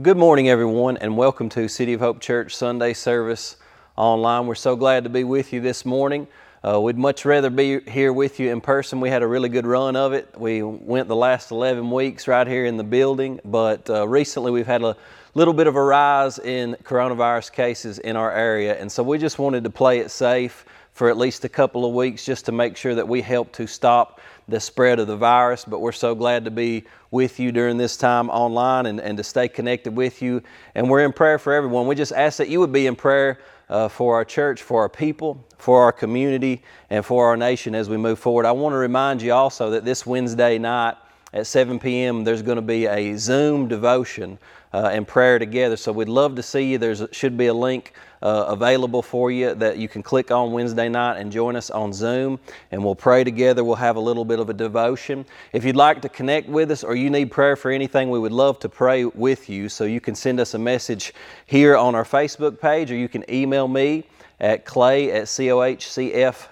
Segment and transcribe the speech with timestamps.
[0.00, 3.56] Good morning, everyone, and welcome to City of Hope Church Sunday service
[3.94, 4.46] online.
[4.46, 6.28] We're so glad to be with you this morning.
[6.64, 9.02] Uh, we'd much rather be here with you in person.
[9.02, 10.34] We had a really good run of it.
[10.34, 14.66] We went the last 11 weeks right here in the building, but uh, recently we've
[14.66, 14.96] had a
[15.34, 19.38] little bit of a rise in coronavirus cases in our area, and so we just
[19.38, 22.76] wanted to play it safe for at least a couple of weeks just to make
[22.76, 25.64] sure that we help to stop the spread of the virus.
[25.64, 29.24] But we're so glad to be with you during this time online and, and to
[29.24, 30.42] stay connected with you.
[30.74, 31.86] And we're in prayer for everyone.
[31.86, 33.38] We just ask that you would be in prayer
[33.68, 37.88] uh, for our church, for our people, for our community, and for our nation as
[37.88, 38.44] we move forward.
[38.44, 40.96] I want to remind you also that this Wednesday night
[41.32, 44.38] at 7 p.m., there's going to be a Zoom devotion
[44.72, 45.76] uh, and prayer together.
[45.76, 46.78] So we'd love to see you.
[46.78, 50.88] There should be a link uh, available for you that you can click on Wednesday
[50.88, 52.38] night and join us on Zoom,
[52.70, 53.64] and we'll pray together.
[53.64, 55.26] We'll have a little bit of a devotion.
[55.52, 58.32] If you'd like to connect with us or you need prayer for anything, we would
[58.32, 59.68] love to pray with you.
[59.68, 61.12] So you can send us a message
[61.46, 64.04] here on our Facebook page, or you can email me
[64.40, 66.50] at clay at cohcf.org.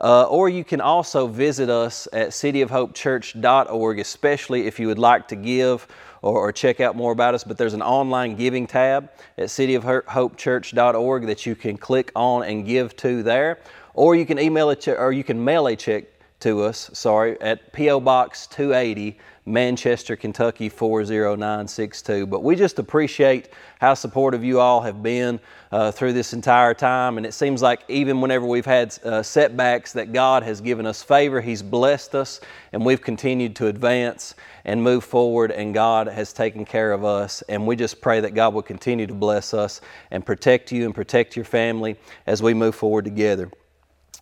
[0.00, 5.34] Uh, or you can also visit us at cityofhopechurch.org, especially if you would like to
[5.34, 5.88] give
[6.22, 7.44] or, or, check out more about us.
[7.44, 12.96] But there's an online giving tab at cityofhopechurch.org that you can click on and give
[12.96, 13.58] to there.
[13.94, 16.04] Or you can email it or you can mail a check
[16.40, 18.00] to us, sorry, at P.O.
[18.00, 22.26] Box 280, Manchester, Kentucky 40962.
[22.26, 23.48] But we just appreciate
[23.80, 25.40] how supportive you all have been
[25.72, 27.16] uh, through this entire time.
[27.16, 31.02] And it seems like even whenever we've had uh, setbacks, that God has given us
[31.02, 31.40] favor.
[31.40, 32.40] He's blessed us,
[32.72, 37.42] and we've continued to advance and move forward, and God has taken care of us.
[37.48, 40.94] And we just pray that God will continue to bless us and protect you and
[40.94, 43.50] protect your family as we move forward together.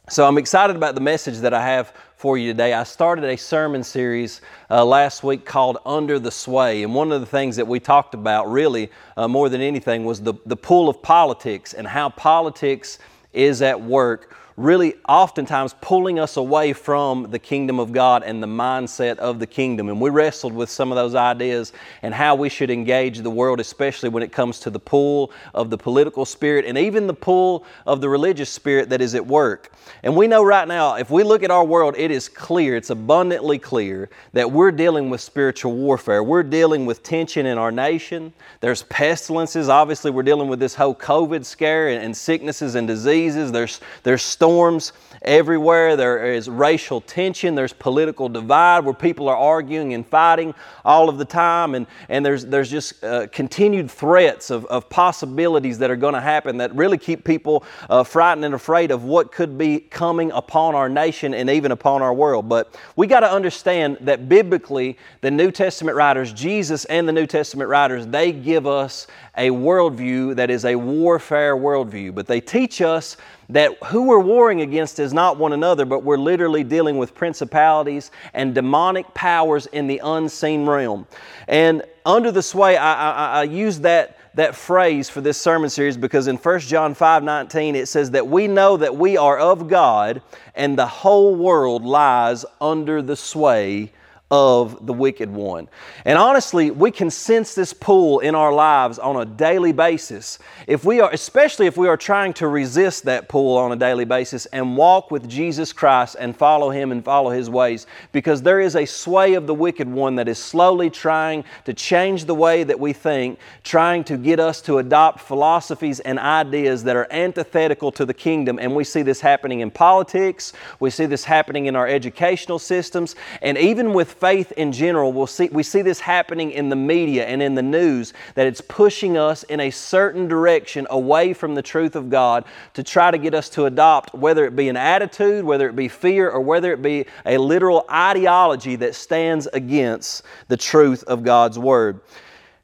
[0.09, 2.73] So I'm excited about the message that I have for you today.
[2.73, 4.41] I started a sermon series
[4.71, 6.85] uh, last week called Under the Sway.
[6.85, 10.23] And one of the things that we talked about, really uh, more than anything, was
[10.23, 13.01] the, the pull of politics and how politics
[13.33, 18.47] is at work really oftentimes pulling us away from the kingdom of God and the
[18.47, 19.89] mindset of the kingdom.
[19.89, 21.73] And we wrestled with some of those ideas
[22.03, 25.69] and how we should engage the world, especially when it comes to the pull of
[25.69, 29.73] the political spirit and even the pull of the religious spirit that is at work.
[30.03, 32.91] And we know right now, if we look at our world, it is clear, it's
[32.91, 36.23] abundantly clear that we're dealing with spiritual warfare.
[36.23, 38.33] We're dealing with tension in our nation.
[38.61, 39.69] There's pestilences.
[39.69, 43.53] Obviously, we're dealing with this whole COVID scare and, and sicknesses and diseases.
[43.53, 45.97] There's, there's storms everywhere.
[45.97, 47.55] There is racial tension.
[47.55, 50.55] There's political divide where people are arguing and fighting
[50.85, 51.75] all of the time.
[51.75, 56.21] And, and there's, there's just uh, continued threats of, of possibilities that are going to
[56.21, 60.75] happen that really keep people uh, frightened and afraid of what could be coming upon
[60.75, 62.49] our nation and even upon our world.
[62.49, 67.27] But we got to understand that biblically, the New Testament writers, Jesus and the New
[67.27, 69.07] Testament writers, they give us
[69.37, 72.15] a worldview that is a warfare worldview.
[72.15, 73.17] But they teach us
[73.49, 78.11] that who we're warring against is not one another, but we're literally dealing with principalities
[78.35, 81.07] and demonic powers in the unseen realm.
[81.49, 85.97] And under the sway, I, I, I use that, that phrase for this sermon series
[85.97, 89.69] because in 1 John 5 19 it says that we know that we are of
[89.69, 90.23] God
[90.55, 93.93] and the whole world lies under the sway
[94.31, 95.69] of the wicked one.
[96.05, 100.41] And honestly, we can sense this pull in our lives on a daily basis.
[100.67, 104.05] If we are especially if we are trying to resist that pull on a daily
[104.05, 108.59] basis and walk with Jesus Christ and follow him and follow his ways because there
[108.59, 112.65] is a sway of the wicked one that is slowly trying to change the way
[112.65, 117.93] that we think, trying to get us to adopt philosophies and ideas that are antithetical
[117.93, 121.77] to the kingdom and we see this happening in politics, we see this happening in
[121.77, 126.51] our educational systems and even with faith in general, we'll see, we see this happening
[126.51, 130.87] in the media and in the news, that it's pushing us in a certain direction
[130.91, 132.45] away from the truth of God
[132.75, 135.89] to try to get us to adopt, whether it be an attitude, whether it be
[135.89, 141.59] fear, or whether it be a literal ideology that stands against the truth of God's
[141.59, 142.01] Word.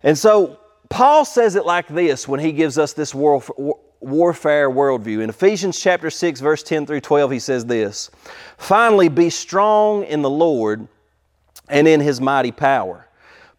[0.03, 0.59] And so,
[0.89, 3.45] Paul says it like this when he gives us this world
[4.03, 5.23] warfare worldview.
[5.23, 8.11] In Ephesians chapter 6, verse 10 through 12, he says this
[8.59, 10.87] Finally, be strong in the Lord
[11.73, 13.09] and in his mighty power.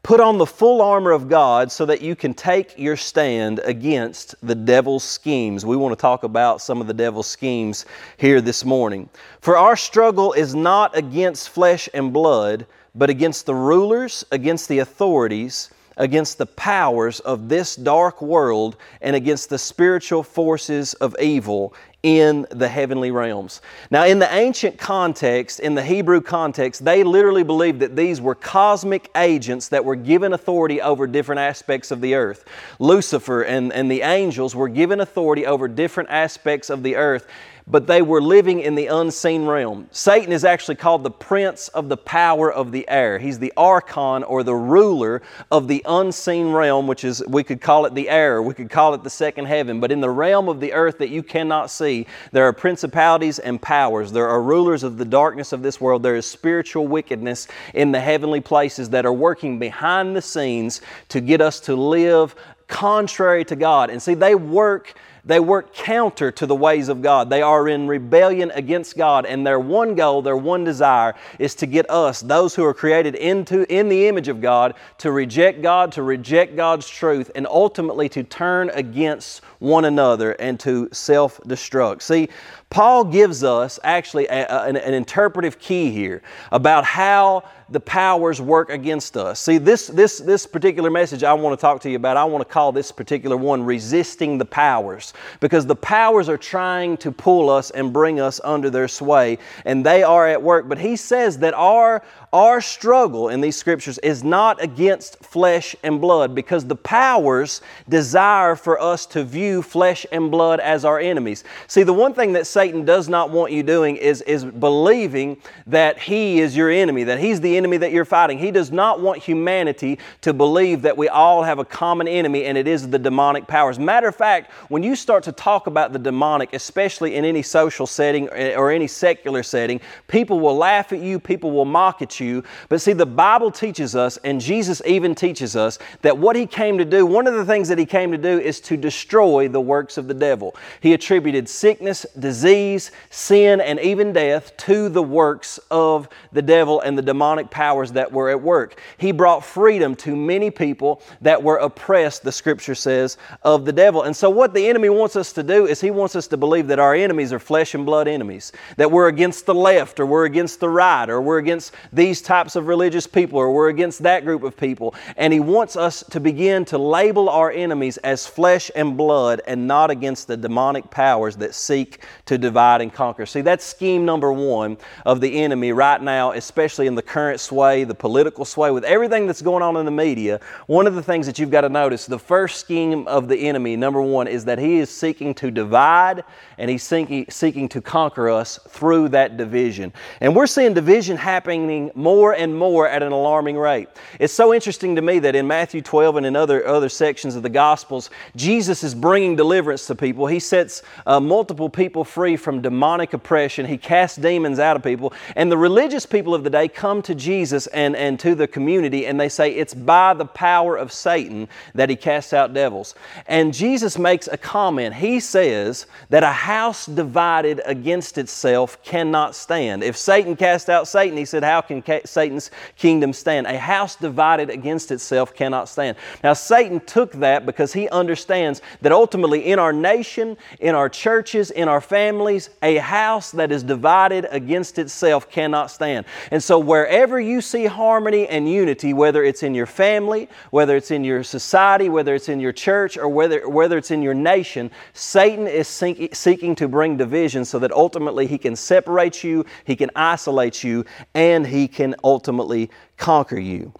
[0.04, 4.36] Put on the full armor of God so that you can take your stand against
[4.46, 5.66] the devil's schemes.
[5.66, 7.86] We want to talk about some of the devil's schemes
[8.18, 9.10] here this morning.
[9.40, 14.80] For our struggle is not against flesh and blood, but against the rulers, against the
[14.80, 21.74] authorities, against the powers of this dark world, and against the spiritual forces of evil
[22.04, 23.62] in the heavenly realms.
[23.90, 28.36] Now, in the ancient context, in the Hebrew context, they literally believed that these were
[28.36, 32.44] cosmic agents that were given authority over different aspects of the earth.
[32.78, 37.26] Lucifer and, and the angels were given authority over different aspects of the earth
[37.66, 39.88] but they were living in the unseen realm.
[39.92, 43.20] Satan is actually called the prince of the power of the air.
[43.20, 47.86] He's the archon or the ruler of the unseen realm, which is, we could call
[47.86, 49.80] it the air, we could call it the second heaven.
[49.80, 53.62] But in the realm of the earth that you cannot see, there are principalities and
[53.62, 54.12] powers.
[54.12, 56.04] There are rulers of the darkness of this world.
[56.04, 61.22] There is spiritual wickedness in the heavenly places that are working behind the scenes to
[61.22, 62.36] get us to live
[62.68, 63.90] contrary to God.
[63.90, 64.96] And see, they work
[65.26, 67.30] they work counter to the ways of God.
[67.30, 71.66] They are in rebellion against God, and their one goal, their one desire is to
[71.66, 75.92] get us, those who are created into in the image of God, to reject God,
[75.94, 82.02] to reject God's truth, and ultimately to turn against one another and to self-destruct.
[82.02, 82.28] See,
[82.70, 86.22] Paul gives us actually a, a, an, an interpretive key here
[86.52, 87.44] about how
[87.74, 89.40] the powers work against us.
[89.40, 92.48] See, this, this, this particular message I want to talk to you about, I want
[92.48, 97.50] to call this particular one resisting the powers because the powers are trying to pull
[97.50, 100.70] us and bring us under their sway and they are at work.
[100.70, 106.02] But he says that our, our struggle in these scriptures is not against flesh and
[106.02, 111.44] blood because the powers desire for us to view flesh and blood as our enemies.
[111.68, 115.38] See, the one thing that Satan does not want you doing is, is believing
[115.68, 118.40] that he is your enemy, that he's the enemy that you're fighting.
[118.40, 122.58] He does not want humanity to believe that we all have a common enemy and
[122.58, 123.78] it is the demonic powers.
[123.78, 127.86] Matter of fact, when you start to talk about the demonic, especially in any social
[127.86, 132.23] setting or any secular setting, people will laugh at you, people will mock at you
[132.24, 132.44] you.
[132.70, 136.78] But see, the Bible teaches us, and Jesus even teaches us, that what He came
[136.78, 139.62] to do, one of the things that He came to do is to destroy the
[139.62, 140.56] works of the devil.
[140.82, 146.98] He attributed sickness, disease, sin, and even death to the works of the devil and
[146.98, 148.80] the demonic powers that were at work.
[148.98, 154.04] He brought freedom to many people that were oppressed, the scripture says, of the devil.
[154.04, 156.68] And so, what the enemy wants us to do is he wants us to believe
[156.68, 160.26] that our enemies are flesh and blood enemies, that we're against the left, or we're
[160.26, 164.04] against the right, or we're against these these types of religious people or we're against
[164.04, 164.94] that group of people.
[165.18, 169.66] And He wants us to begin to label our enemies as flesh and blood and
[169.68, 173.26] not against the demonic powers that seek to divide and conquer.
[173.26, 174.78] See, that's scheme number one
[175.08, 179.26] of the enemy right now, especially in the current sway, the political sway, with everything
[179.26, 180.40] that's going on in the media.
[180.68, 183.76] One of the things that you've got to notice the first scheme of the enemy,
[183.76, 186.24] number one, is that he is seeking to divide
[186.60, 189.92] and he's seeking, seeking to conquer us through that division.
[190.22, 193.88] And we're seeing division happening more and more at an alarming rate.
[194.20, 197.44] It's so interesting to me that in Matthew 12 and in other, other sections of
[197.44, 200.28] the Gospels, Jesus is bringing deliverance to people.
[200.28, 205.14] He sets uh, multiple people free from demonic oppression, He casts demons out of people.
[205.38, 209.08] And the religious people of the day come to Jesus and, and to the community
[209.08, 212.96] and they say, It's by the power of Satan that He casts out devils.
[213.28, 214.96] And Jesus makes a comment.
[214.96, 219.84] He says that a house divided against itself cannot stand.
[219.84, 223.48] If Satan cast out Satan, He said, How can Satan's kingdom stand.
[223.48, 225.98] A house divided against itself cannot stand.
[226.24, 231.52] Now, Satan took that because he understands that ultimately in our nation, in our churches,
[231.52, 236.06] in our families, a house that is divided against itself cannot stand.
[236.32, 240.92] And so, wherever you see harmony and unity, whether it's in your family, whether it's
[240.92, 244.72] in your society, whether it's in your church, or whether, whether it's in your nation,
[244.94, 249.90] Satan is seeking to bring division so that ultimately he can separate you, he can
[249.96, 253.74] isolate you, and he can ultimately conquer you.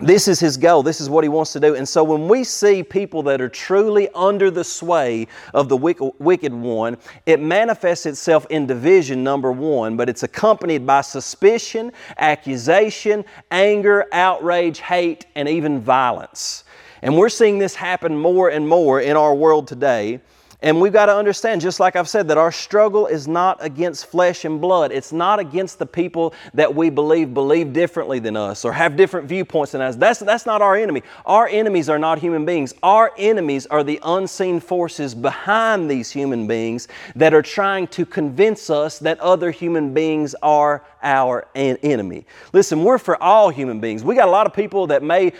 [0.00, 0.84] This is his goal.
[0.84, 1.74] This is what he wants to do.
[1.74, 6.52] And so when we see people that are truly under the sway of the wicked
[6.52, 14.06] one, it manifests itself in division, number one, but it's accompanied by suspicion, accusation, anger,
[14.12, 16.62] outrage, hate, and even violence.
[17.02, 20.20] And we're seeing this happen more and more in our world today.
[20.60, 24.06] And we've got to understand, just like I've said, that our struggle is not against
[24.06, 24.90] flesh and blood.
[24.90, 29.28] It's not against the people that we believe believe differently than us or have different
[29.28, 29.94] viewpoints than us.
[29.94, 31.04] That's, that's not our enemy.
[31.26, 32.74] Our enemies are not human beings.
[32.82, 38.68] Our enemies are the unseen forces behind these human beings that are trying to convince
[38.68, 42.26] us that other human beings are our enemy.
[42.52, 44.02] Listen, we're for all human beings.
[44.02, 45.32] We got a lot of people that may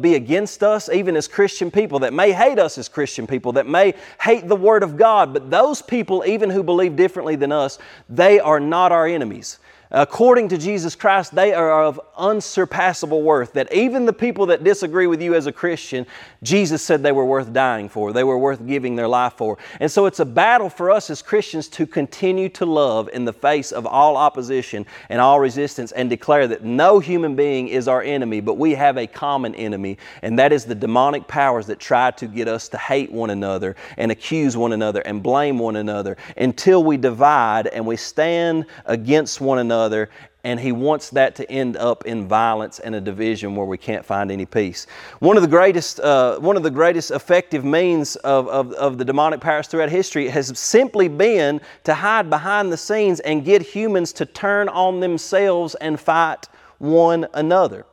[0.00, 3.66] be against us, even as Christian people, that may hate us as Christian people, that
[3.66, 7.78] may hate the Word of God, but those people, even who believe differently than us,
[8.08, 9.58] they are not our enemies.
[9.96, 13.54] According to Jesus Christ, they are of unsurpassable worth.
[13.54, 16.04] That even the people that disagree with you as a Christian,
[16.42, 19.56] Jesus said they were worth dying for, they were worth giving their life for.
[19.80, 23.32] And so it's a battle for us as Christians to continue to love in the
[23.32, 28.02] face of all opposition and all resistance and declare that no human being is our
[28.02, 32.10] enemy, but we have a common enemy, and that is the demonic powers that try
[32.10, 36.18] to get us to hate one another and accuse one another and blame one another
[36.36, 39.85] until we divide and we stand against one another
[40.44, 44.04] and he wants that to end up in violence and a division where we can't
[44.04, 44.86] find any peace.
[45.18, 49.04] One of the greatest, uh, one of the greatest effective means of, of, of the
[49.04, 54.12] demonic powers throughout history has simply been to hide behind the scenes and get humans
[54.14, 57.84] to turn on themselves and fight one another.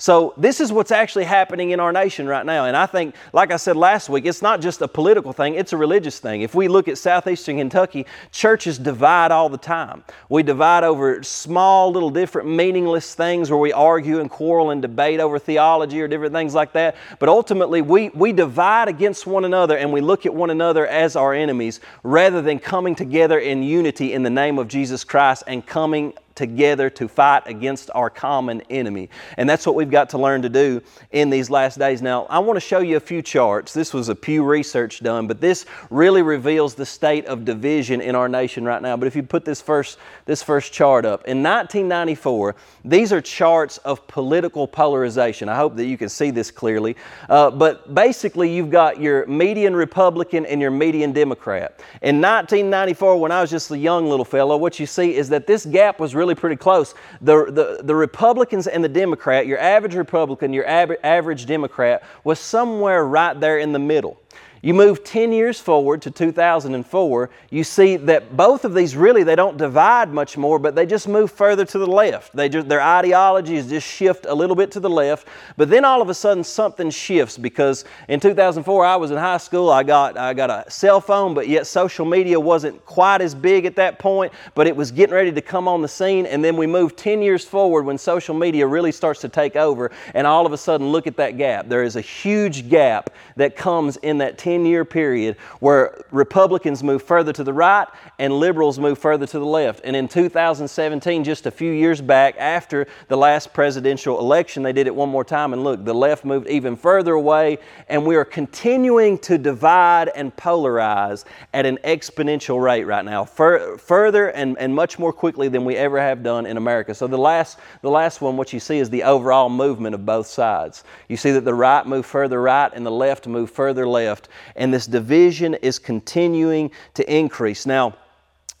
[0.00, 2.64] So, this is what's actually happening in our nation right now.
[2.64, 5.74] And I think, like I said last week, it's not just a political thing, it's
[5.74, 6.40] a religious thing.
[6.40, 10.02] If we look at southeastern Kentucky, churches divide all the time.
[10.30, 15.20] We divide over small, little, different, meaningless things where we argue and quarrel and debate
[15.20, 16.96] over theology or different things like that.
[17.18, 21.14] But ultimately, we, we divide against one another and we look at one another as
[21.14, 25.66] our enemies rather than coming together in unity in the name of Jesus Christ and
[25.66, 29.10] coming together to fight against our common enemy.
[29.36, 30.80] And that's what we've got to learn to do
[31.10, 32.00] in these last days.
[32.00, 33.74] Now, I want to show you a few charts.
[33.74, 38.14] This was a Pew Research done, but this really reveals the state of division in
[38.14, 38.96] our nation right now.
[38.96, 42.56] But if you put this first, this first chart up, in 1994,
[42.86, 45.50] these are charts of political polarization.
[45.50, 46.96] I hope that you can see this clearly.
[47.28, 51.80] Uh, but basically, you've got your median Republican and your median Democrat.
[52.00, 55.46] In 1994, when I was just a young little fellow, what you see is that
[55.46, 56.94] this gap was really really pretty close.
[57.20, 63.04] The, the, the Republicans and the Democrat, your average Republican, your average Democrat, was somewhere
[63.04, 64.20] right there in the middle.
[64.62, 69.34] You move 10 years forward to 2004, you see that both of these really they
[69.34, 72.36] don't divide much more, but they just move further to the left.
[72.36, 76.02] They just, their ideologies just shift a little bit to the left, but then all
[76.02, 80.18] of a sudden something shifts because in 2004 I was in high school, I got
[80.18, 83.98] I got a cell phone, but yet social media wasn't quite as big at that
[83.98, 86.96] point, but it was getting ready to come on the scene and then we move
[86.96, 90.58] 10 years forward when social media really starts to take over and all of a
[90.58, 91.66] sudden look at that gap.
[91.66, 96.82] There is a huge gap that comes in that 10 10 year period where Republicans
[96.82, 97.86] move further to the right
[98.18, 99.80] and liberals move further to the left.
[99.84, 104.88] And in 2017, just a few years back after the last presidential election, they did
[104.88, 105.52] it one more time.
[105.52, 110.34] And look, the left moved even further away, and we are continuing to divide and
[110.34, 115.64] polarize at an exponential rate right now, fur- further and, and much more quickly than
[115.64, 116.92] we ever have done in America.
[116.92, 120.26] So the last, the last one, what you see is the overall movement of both
[120.26, 120.82] sides.
[121.08, 124.72] You see that the right move further right and the left move further left and
[124.72, 127.66] this division is continuing to increase.
[127.66, 127.96] Now,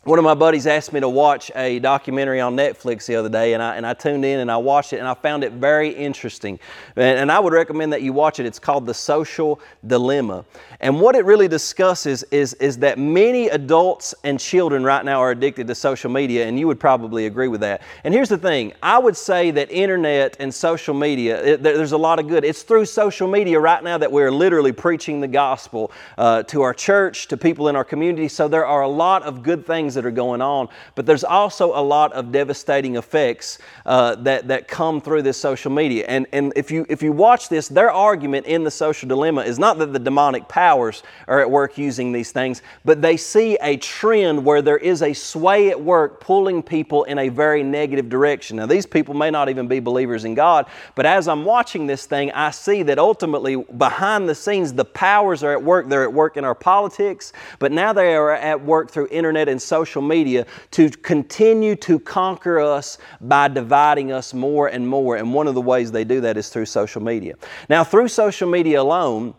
[0.04, 3.52] one of my buddies asked me to watch a documentary on Netflix the other day,
[3.52, 5.90] and I, and I tuned in and I watched it, and I found it very
[5.90, 6.58] interesting.
[6.96, 8.46] And, and, I would recommend that you watch it.
[8.46, 10.46] It's called The Social Dilemma.
[10.80, 15.32] And what it really discusses is, is that many adults and children right now are
[15.32, 17.82] addicted to social media, and you would probably agree with that.
[18.02, 21.98] And here's the thing I would say that internet and social media, it, there's a
[21.98, 22.42] lot of good.
[22.42, 26.72] It's through social media right now that we're literally preaching the gospel uh, to our
[26.72, 28.28] church, to people in our community.
[28.28, 31.24] So there are a lot of good things things that are going on, but there's
[31.24, 36.04] also a lot of devastating effects uh, that, that come through this social media.
[36.06, 39.58] And, and if, you, if you watch this, their argument in the social dilemma is
[39.58, 43.76] not that the demonic powers are at work using these things, but they see a
[43.78, 48.58] trend where there is a sway at work pulling people in a very negative direction.
[48.58, 52.06] Now, these people may not even be believers in God, but as I'm watching this
[52.06, 55.88] thing, I see that ultimately behind the scenes, the powers are at work.
[55.88, 59.60] They're at work in our politics, but now they are at work through internet and
[59.60, 65.16] social social media to continue to conquer us by dividing us more and more.
[65.16, 67.36] And one of the ways they do that is through social media.
[67.70, 69.32] Now, through social media alone,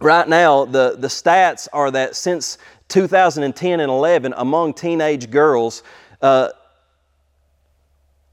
[0.00, 2.58] right now, the, the stats are that since
[2.88, 5.82] 2010 and 11, among teenage girls,
[6.20, 6.50] uh,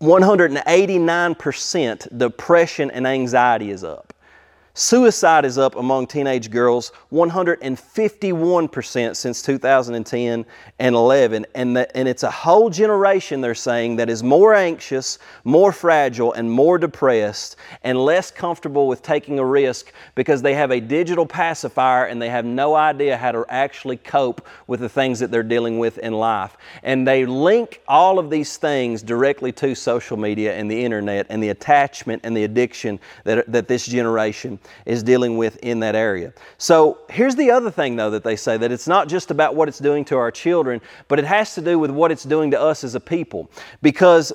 [0.01, 4.13] 189% depression and anxiety is up.
[4.79, 10.45] Suicide is up among teenage girls 151% since 2010
[10.79, 11.45] and 11.
[11.53, 16.31] And, the, and it's a whole generation, they're saying, that is more anxious, more fragile,
[16.31, 21.25] and more depressed, and less comfortable with taking a risk because they have a digital
[21.25, 25.43] pacifier and they have no idea how to actually cope with the things that they're
[25.43, 26.55] dealing with in life.
[26.83, 31.43] And they link all of these things directly to social media and the internet and
[31.43, 36.33] the attachment and the addiction that, that this generation is dealing with in that area.
[36.57, 39.67] So here's the other thing, though, that they say that it's not just about what
[39.67, 42.59] it's doing to our children, but it has to do with what it's doing to
[42.59, 43.49] us as a people.
[43.81, 44.33] Because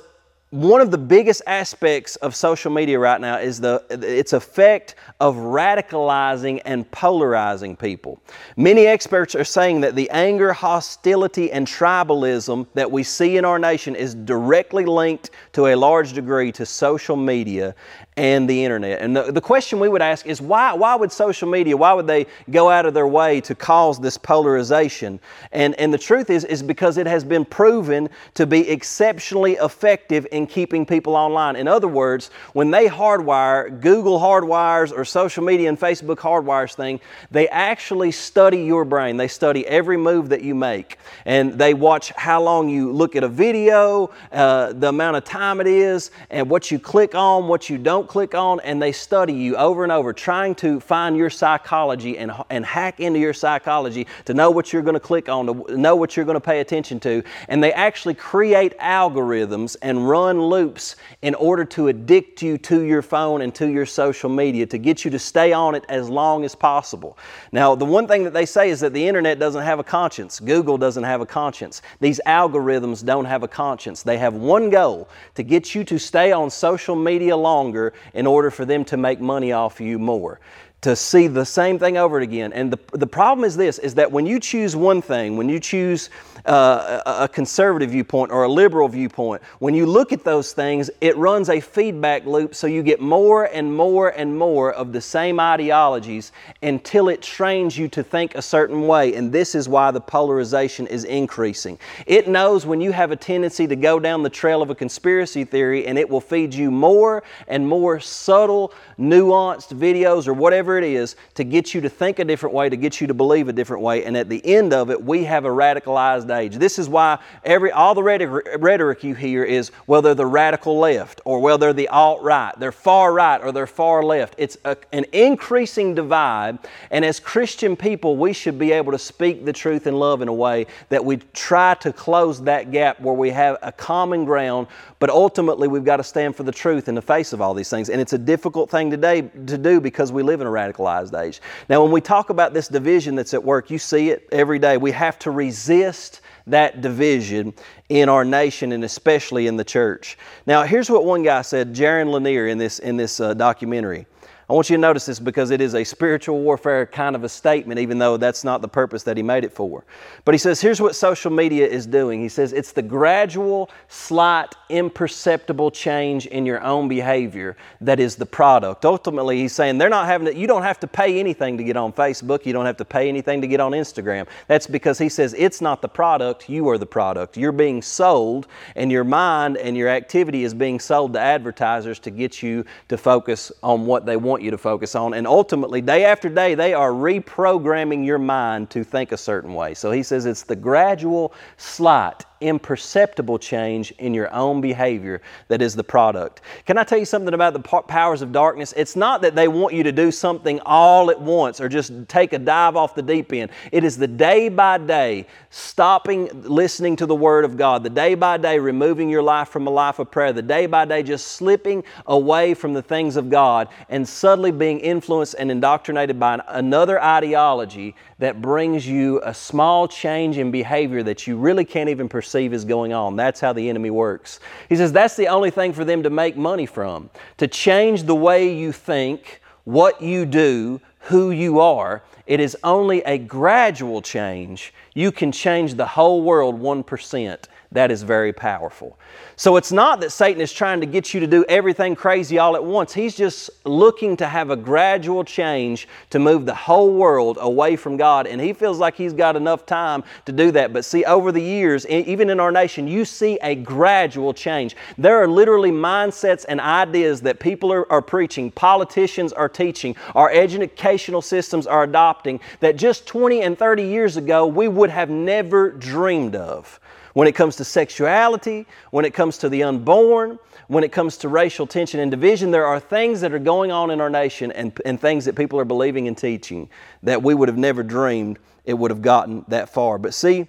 [0.51, 5.35] one of the biggest aspects of social media right now is the its effect of
[5.35, 8.21] radicalizing and polarizing people.
[8.55, 13.59] Many experts are saying that the anger, hostility, and tribalism that we see in our
[13.59, 17.75] nation is directly linked to a large degree to social media
[18.17, 19.01] and the internet.
[19.01, 22.07] And the, the question we would ask is why, why would social media, why would
[22.07, 25.19] they go out of their way to cause this polarization?
[25.51, 30.25] And, and the truth is, is because it has been proven to be exceptionally effective
[30.31, 31.57] in keeping people online.
[31.57, 37.01] In other words, when they hardwire, Google hardwires or social media and Facebook hardwires thing,
[37.31, 39.17] they actually study your brain.
[39.17, 40.99] They study every move that you make.
[41.25, 45.59] And they watch how long you look at a video, uh, the amount of time
[45.59, 48.91] it is, and what you click on, what you don't don't click on and they
[48.91, 53.33] study you over and over, trying to find your psychology and, and hack into your
[53.33, 56.41] psychology to know what you're going to click on, to know what you're going to
[56.41, 57.23] pay attention to.
[57.49, 63.01] And they actually create algorithms and run loops in order to addict you to your
[63.01, 66.45] phone and to your social media to get you to stay on it as long
[66.45, 67.17] as possible.
[67.51, 70.39] Now, the one thing that they say is that the internet doesn't have a conscience,
[70.39, 71.81] Google doesn't have a conscience.
[71.99, 74.03] These algorithms don't have a conscience.
[74.03, 78.51] They have one goal to get you to stay on social media longer in order
[78.51, 80.39] for them to make money off you more
[80.85, 82.53] to see the same thing over again.
[82.53, 85.59] And the, the problem is this, is that when you choose one thing, when you
[85.59, 86.11] choose
[86.45, 91.17] uh, a conservative viewpoint or a liberal viewpoint, when you look at those things, it
[91.17, 95.39] runs a feedback loop so you get more and more and more of the same
[95.39, 99.15] ideologies until it trains you to think a certain way.
[99.15, 101.79] And this is why the polarization is increasing.
[102.05, 105.45] It knows when you have a tendency to go down the trail of a conspiracy
[105.45, 110.83] theory and it will feed you more and more subtle, nuanced videos or whatever it
[110.83, 113.53] is to get you to think a different way, to get you to believe a
[113.53, 114.05] different way.
[114.05, 116.55] And at the end of it, we have a radicalized age.
[116.55, 121.21] This is why every all the rhetoric you hear is well they're the radical left
[121.25, 124.35] or well they're the alt right, they're far right or they're far left.
[124.37, 126.59] It's a, an increasing divide,
[126.91, 130.27] and as Christian people, we should be able to speak the truth in love in
[130.27, 134.67] a way that we try to close that gap where we have a common ground.
[134.99, 137.69] But ultimately, we've got to stand for the truth in the face of all these
[137.69, 141.19] things, and it's a difficult thing today to do because we live in a radicalized
[141.19, 141.41] age.
[141.69, 144.77] Now, when we talk about this division that's at work, you see it every day.
[144.77, 147.53] We have to resist that division
[147.89, 150.17] in our nation and especially in the church.
[150.45, 154.05] Now, here's what one guy said, Jaron Lanier, in this, in this uh, documentary.
[154.47, 157.29] I want you to notice this because it is a spiritual warfare kind of a
[157.29, 159.85] statement, even though that's not the purpose that he made it for.
[160.23, 162.21] But he says, here's what social media is doing.
[162.21, 168.25] He says, it's the gradual, slight, imperceptible change in your own behavior that is the
[168.25, 168.85] product.
[168.85, 171.75] Ultimately, he's saying they're not having to, you don't have to pay anything to get
[171.75, 174.27] on Facebook, you don't have to pay anything to get on Instagram.
[174.47, 177.35] That's because he says it's not the product, you are the product.
[177.35, 182.11] You're being sold, and your mind and your activity is being sold to advertisers to
[182.11, 185.13] get you to focus on what they want want you to focus on.
[185.13, 189.73] And ultimately, day after day, they are reprogramming your mind to think a certain way.
[189.73, 195.75] So he says it's the gradual, slight, imperceptible change in your own behavior that is
[195.75, 196.41] the product.
[196.65, 198.73] Can I tell you something about the powers of darkness?
[198.77, 202.33] It's not that they want you to do something all at once or just take
[202.33, 203.51] a dive off the deep end.
[203.71, 208.15] It is the day by day stopping listening to the Word of God, the day
[208.15, 211.29] by day removing your life from a life of prayer, the day by day just
[211.29, 217.01] slipping away from the things of God and suddenly being influenced and indoctrinated by another
[217.01, 222.53] ideology that brings you a small change in behavior that you really can't even perceive
[222.53, 223.15] is going on.
[223.15, 224.39] That's how the enemy works.
[224.69, 227.09] He says that's the only thing for them to make money from.
[227.37, 233.01] To change the way you think, what you do, who you are, it is only
[233.03, 234.73] a gradual change.
[234.93, 237.45] You can change the whole world 1%.
[237.75, 238.97] That is very powerful.
[239.35, 242.55] So it's not that Satan is trying to get you to do everything crazy all
[242.55, 242.93] at once.
[242.93, 247.97] He's just looking to have a gradual change to move the whole world away from
[247.97, 248.27] God.
[248.27, 250.71] And he feels like he's got enough time to do that.
[250.71, 254.77] But see, over the years, even in our nation, you see a gradual change.
[254.97, 260.31] There are literally mindsets and ideas that people are, are preaching, politicians are teaching, our
[260.31, 265.71] educational systems are adopting that just 20 and 30 years ago we would have never
[265.71, 266.79] dreamed of
[267.15, 271.29] when it comes to sexuality, when it comes to the unborn, when it comes to
[271.29, 274.77] racial tension and division, there are things that are going on in our nation and,
[274.83, 276.69] and things that people are believing and teaching
[277.03, 279.97] that we would have never dreamed it would have gotten that far.
[279.97, 280.45] But see,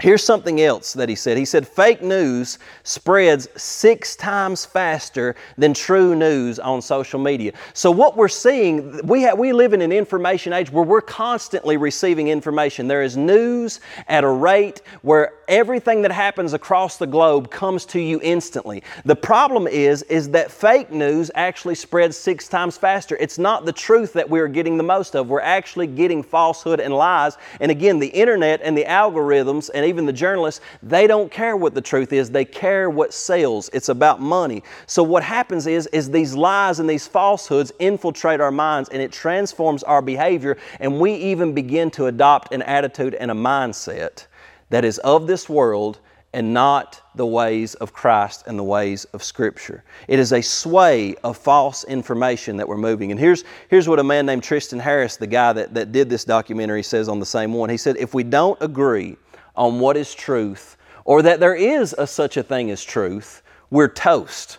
[0.00, 1.36] Here's something else that he said.
[1.36, 7.52] He said, fake news spreads six times faster than true news on social media.
[7.74, 12.28] So, what we're seeing, we, we live in an information age where we're constantly receiving
[12.28, 12.88] information.
[12.88, 18.00] There is news at a rate where everything that happens across the globe comes to
[18.00, 18.82] you instantly.
[19.04, 23.16] The problem is, is that fake news actually spreads six times faster.
[23.20, 25.28] It's not the truth that we're getting the most of.
[25.28, 27.36] We're actually getting falsehood and lies.
[27.60, 31.74] And again, the internet and the algorithms and even the journalists, they don't care what
[31.74, 32.30] the truth is.
[32.30, 33.68] They care what sells.
[33.74, 34.62] It's about money.
[34.86, 39.12] So what happens is, is these lies and these falsehoods infiltrate our minds and it
[39.12, 44.26] transforms our behavior and we even begin to adopt an attitude and a mindset
[44.70, 46.00] that is of this world
[46.32, 49.82] and not the ways of Christ and the ways of Scripture.
[50.06, 53.10] It is a sway of false information that we're moving.
[53.10, 56.24] And here's, here's what a man named Tristan Harris, the guy that, that did this
[56.24, 57.68] documentary, says on the same one.
[57.68, 59.16] He said, If we don't agree
[59.60, 63.88] on what is truth, or that there is a, such a thing as truth, we're
[63.88, 64.56] toast.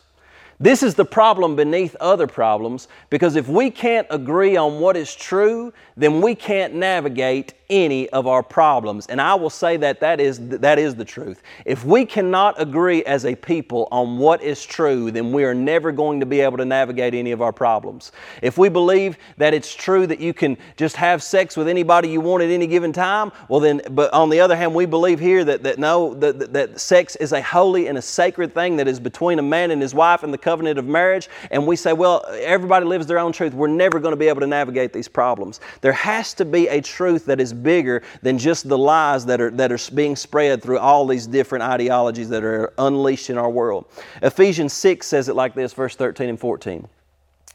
[0.60, 5.16] This is the problem beneath other problems because if we can't agree on what is
[5.16, 9.08] true, then we can't navigate any of our problems.
[9.08, 11.42] And I will say that that is, that is the truth.
[11.66, 15.92] If we cannot agree as a people on what is true, then we are never
[15.92, 18.12] going to be able to navigate any of our problems.
[18.42, 22.20] If we believe that it's true that you can just have sex with anybody you
[22.20, 25.46] want at any given time, well then, but on the other hand, we believe here
[25.46, 29.00] that, that no, that, that, sex is a holy and a sacred thing that is
[29.00, 31.30] between a man and his wife in the covenant of marriage.
[31.52, 33.54] And we say, well, everybody lives their own truth.
[33.54, 35.62] We're never going to be able to navigate these problems.
[35.80, 39.52] There has to be a truth that is bigger than just the lies that are,
[39.52, 43.86] that are being spread through all these different ideologies that are unleashed in our world.
[44.22, 46.88] Ephesians 6 says it like this, verse 13 and 14.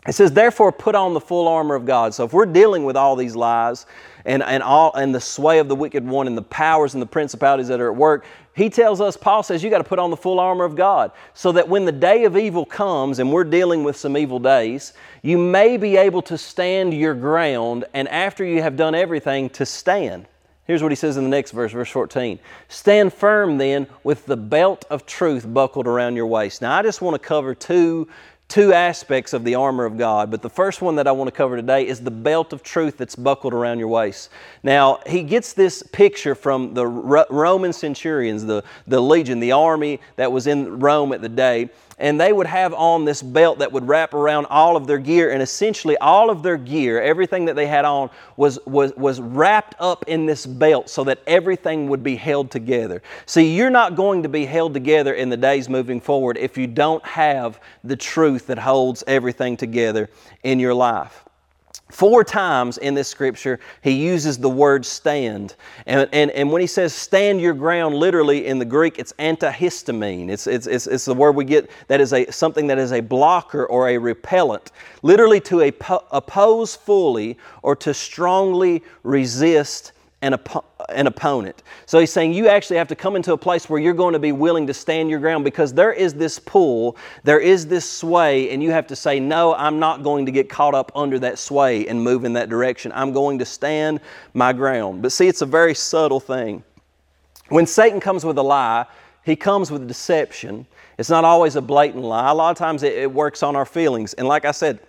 [0.07, 2.15] It says, therefore, put on the full armor of God.
[2.15, 3.87] So if we're dealing with all these lies
[4.25, 7.07] and, and, all, and the sway of the wicked one and the powers and the
[7.07, 8.25] principalities that are at work,
[8.57, 11.13] he tells us, Paul says, you got to put on the full armor of God
[11.35, 14.95] so that when the day of evil comes and we're dealing with some evil days,
[15.21, 19.67] you may be able to stand your ground and after you have done everything, to
[19.67, 20.27] stand.
[20.65, 22.39] Here's what he says in the next verse, verse 14.
[22.69, 26.63] Stand firm then with the belt of truth buckled around your waist.
[26.63, 28.09] Now, I just want to cover two
[28.49, 31.33] two aspects of the armor of God, but the first one that I want to
[31.33, 34.31] cover today is the belt of truth that's buckled around your waist.
[34.63, 40.31] Now, he gets this picture from the Roman centurions, the, the legion, the army that
[40.31, 43.89] was in Rome at the day, and they would have on this belt that would
[43.89, 45.31] wrap around all of their gear.
[45.31, 49.75] And essentially all of their gear everything that they had on was, was, was wrapped
[49.79, 53.03] up in this belt so that everything would be held together.
[53.25, 56.67] See you're not going to be held together in the days moving forward if you
[56.67, 60.11] don't have the truth that holds everything together
[60.43, 61.26] in your life
[61.91, 65.55] Four times in this scripture, he uses the word stand.
[65.87, 70.29] And, and, and when he says stand your ground, literally in the Greek, it's antihistamine.
[70.29, 73.01] It's, it's, it's, it's the word we get that is a, something that is a
[73.01, 74.73] blocker or a repellent.
[75.03, 75.61] Literally to
[76.11, 80.41] oppose fully or to strongly resist and an,
[80.89, 81.63] an opponent.
[81.87, 84.19] So he's saying you actually have to come into a place where you're going to
[84.19, 88.51] be willing to stand your ground because there is this pull, there is this sway,
[88.51, 91.39] and you have to say, No, I'm not going to get caught up under that
[91.39, 92.93] sway and move in that direction.
[92.95, 94.01] I'm going to stand
[94.35, 95.03] my ground.
[95.03, 96.63] But see, it's a very subtle thing.
[97.49, 98.87] When Satan comes with a lie,
[99.25, 100.67] he comes with deception.
[100.99, 102.31] It's not always a blatant lie.
[102.31, 104.15] A lot of times it, it works on our feelings.
[104.15, 104.81] And like I said,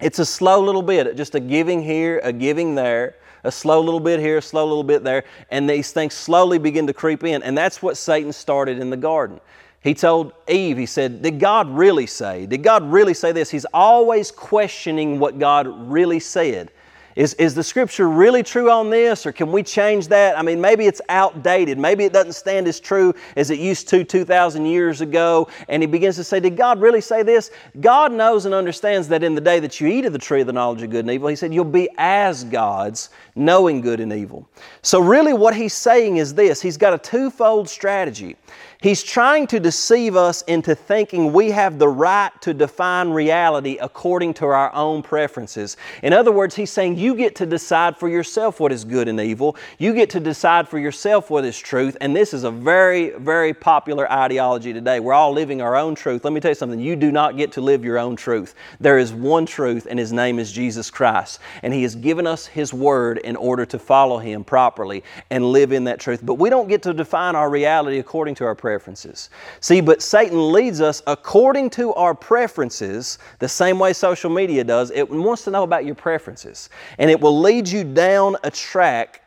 [0.00, 4.00] it's a slow little bit, just a giving here, a giving there a slow little
[4.00, 7.42] bit here, a slow little bit there, and these things slowly begin to creep in.
[7.42, 9.40] And that's what Satan started in the garden.
[9.82, 12.46] He told Eve, he said, Did God really say?
[12.46, 13.50] Did God really say this?
[13.50, 16.70] He's always questioning what God really said.
[17.16, 20.38] Is, is the scripture really true on this, or can we change that?
[20.38, 21.76] I mean, maybe it's outdated.
[21.76, 25.48] Maybe it doesn't stand as true as it used to 2,000 years ago.
[25.68, 27.50] And he begins to say, Did God really say this?
[27.80, 30.46] God knows and understands that in the day that you eat of the tree of
[30.46, 34.12] the knowledge of good and evil, he said, You'll be as gods, knowing good and
[34.12, 34.48] evil.
[34.82, 38.36] So, really, what he's saying is this He's got a twofold strategy.
[38.82, 44.32] He's trying to deceive us into thinking we have the right to define reality according
[44.34, 45.76] to our own preferences.
[46.02, 49.20] In other words, he's saying you get to decide for yourself what is good and
[49.20, 49.56] evil.
[49.76, 51.98] You get to decide for yourself what is truth.
[52.00, 54.98] And this is a very, very popular ideology today.
[54.98, 56.24] We're all living our own truth.
[56.24, 58.54] Let me tell you something you do not get to live your own truth.
[58.80, 61.40] There is one truth, and His name is Jesus Christ.
[61.62, 65.70] And He has given us His Word in order to follow Him properly and live
[65.70, 66.20] in that truth.
[66.22, 69.30] But we don't get to define our reality according to our preferences.
[69.60, 74.90] See, but Satan leads us according to our preferences, the same way social media does.
[74.90, 76.70] It wants to know about your preferences.
[76.98, 79.22] And it will lead you down a track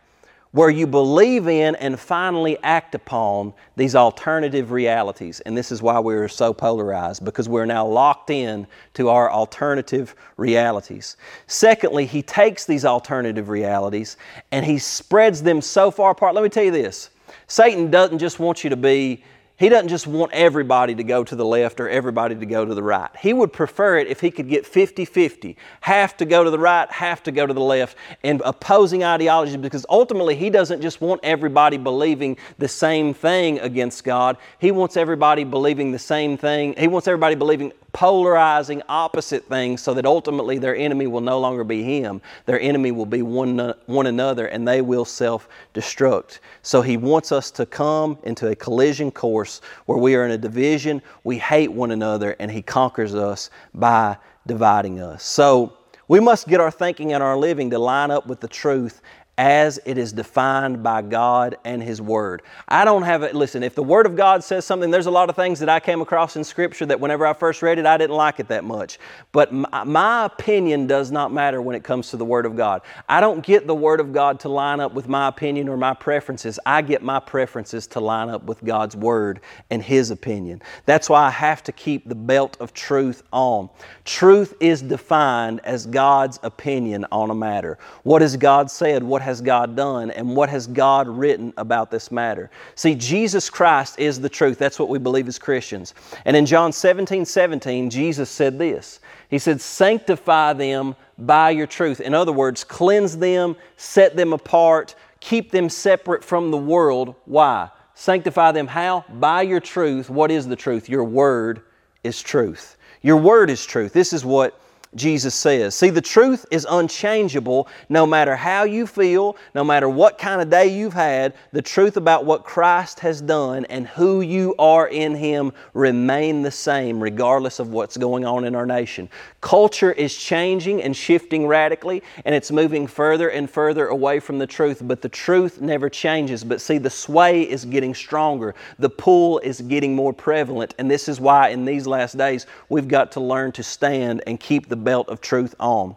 [0.53, 5.39] where you believe in and finally act upon these alternative realities.
[5.41, 10.15] And this is why we're so polarized, because we're now locked in to our alternative
[10.37, 11.17] realities.
[11.47, 14.15] Secondly, he takes these alternative realities
[14.51, 16.35] and he spreads them so far apart.
[16.35, 17.09] Let me tell you this
[17.47, 19.23] Satan doesn't just want you to be
[19.63, 22.75] he doesn't just want everybody to go to the left or everybody to go to
[22.75, 23.09] the right.
[23.17, 26.59] He would prefer it if he could get 50 50, half to go to the
[26.59, 27.95] right, half to go to the left,
[28.25, 34.03] and opposing ideologies because ultimately he doesn't just want everybody believing the same thing against
[34.03, 34.35] God.
[34.59, 36.75] He wants everybody believing the same thing.
[36.77, 41.63] He wants everybody believing polarizing opposite things so that ultimately their enemy will no longer
[41.63, 42.21] be him.
[42.47, 46.39] Their enemy will be one, one another and they will self destruct.
[46.63, 49.52] So he wants us to come into a collision course
[49.85, 54.17] where we are in a division, we hate one another, and he conquers us by
[54.47, 55.23] dividing us.
[55.23, 59.01] So we must get our thinking and our living to line up with the truth
[59.37, 62.43] as it is defined by God and His Word.
[62.67, 65.29] I don't have it, listen, if the Word of God says something, there's a lot
[65.29, 67.97] of things that I came across in Scripture that whenever I first read it, I
[67.97, 68.99] didn't like it that much.
[69.31, 72.81] But my, my, opinion does not matter when it comes to the Word of God.
[73.09, 75.93] I don't get the Word of God to line up with my opinion or my
[75.95, 76.59] preferences.
[76.65, 79.41] I get my preferences to line up with God's Word
[79.71, 80.61] and His opinion.
[80.85, 83.69] That's why I have to keep the belt of truth on.
[84.05, 87.79] Truth is defined as God's opinion on a matter.
[88.03, 89.01] What has God said?
[89.01, 92.51] What has God done and what has God written about this matter.
[92.75, 94.59] See, Jesus Christ is the truth.
[94.59, 95.93] That's what we believe as Christians.
[96.25, 101.99] And in John 17 17, Jesus said this He said, Sanctify them by your truth.
[101.99, 107.15] In other words, cleanse them, set them apart, keep them separate from the world.
[107.25, 107.69] Why?
[107.95, 109.05] Sanctify them how?
[109.09, 110.09] By your truth.
[110.09, 110.89] What is the truth?
[110.89, 111.61] Your word
[112.03, 112.77] is truth.
[113.01, 113.93] Your word is truth.
[113.93, 114.59] This is what
[114.95, 115.75] Jesus says.
[115.75, 120.49] See, the truth is unchangeable no matter how you feel, no matter what kind of
[120.49, 121.33] day you've had.
[121.51, 126.51] The truth about what Christ has done and who you are in Him remain the
[126.51, 129.09] same regardless of what's going on in our nation.
[129.41, 134.47] Culture is changing and shifting radically, and it's moving further and further away from the
[134.47, 136.43] truth, but the truth never changes.
[136.43, 141.09] But see, the sway is getting stronger, the pull is getting more prevalent, and this
[141.09, 144.75] is why in these last days we've got to learn to stand and keep the
[144.83, 145.95] belt of truth on.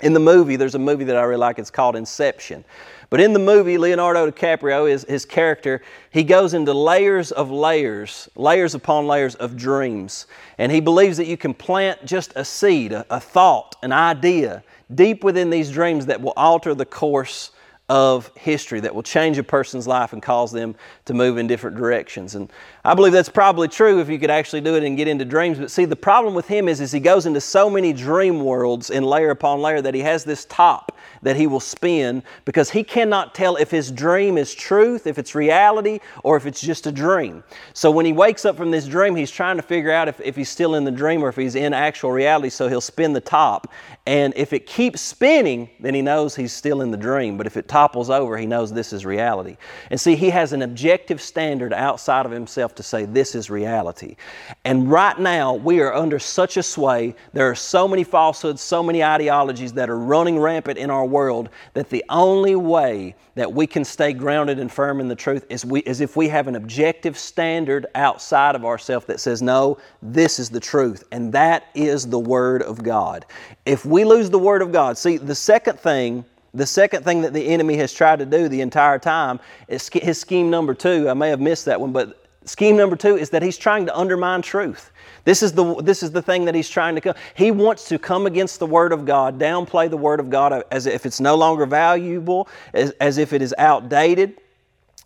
[0.00, 1.58] In the movie, there's a movie that I really like.
[1.58, 2.64] It's called Inception.
[3.10, 8.28] But in the movie, Leonardo DiCaprio, is his character, he goes into layers of layers,
[8.34, 10.26] layers upon layers of dreams.
[10.58, 14.64] And he believes that you can plant just a seed, a, a thought, an idea
[14.92, 17.50] deep within these dreams that will alter the course
[17.90, 21.76] of history that will change a person's life and cause them to move in different
[21.76, 22.34] directions.
[22.34, 22.50] And
[22.82, 25.58] I believe that's probably true if you could actually do it and get into dreams.
[25.58, 28.88] But see, the problem with him is, is he goes into so many dream worlds
[28.88, 32.84] in layer upon layer that he has this top that he will spin because he
[32.84, 36.92] cannot tell if his dream is truth, if it's reality, or if it's just a
[36.92, 37.42] dream.
[37.72, 40.36] So when he wakes up from this dream, he's trying to figure out if, if
[40.36, 42.50] he's still in the dream or if he's in actual reality.
[42.50, 43.72] So he'll spin the top.
[44.06, 47.36] And if it keeps spinning, then he knows he's still in the dream.
[47.36, 49.58] But if it topples over, he knows this is reality.
[49.90, 54.16] And see, he has an objective standard outside of himself to say this is reality.
[54.64, 57.14] And right now, we are under such a sway.
[57.34, 61.50] There are so many falsehoods, so many ideologies that are running rampant in our world
[61.74, 65.66] that the only way that we can stay grounded and firm in the truth is,
[65.66, 70.38] we, is if we have an objective standard outside of ourselves that says, no, this
[70.38, 71.04] is the truth.
[71.12, 73.26] And that is the Word of God.
[73.66, 77.32] If we lose the Word of God, see, the second thing the second thing that
[77.32, 81.08] the enemy has tried to do the entire time is his scheme number two.
[81.08, 83.96] I may have missed that one, but scheme number two is that he's trying to
[83.96, 84.92] undermine truth.
[85.24, 87.14] This is the, this is the thing that he's trying to come.
[87.34, 90.86] He wants to come against the Word of God, downplay the Word of God as
[90.86, 94.38] if it's no longer valuable, as, as if it is outdated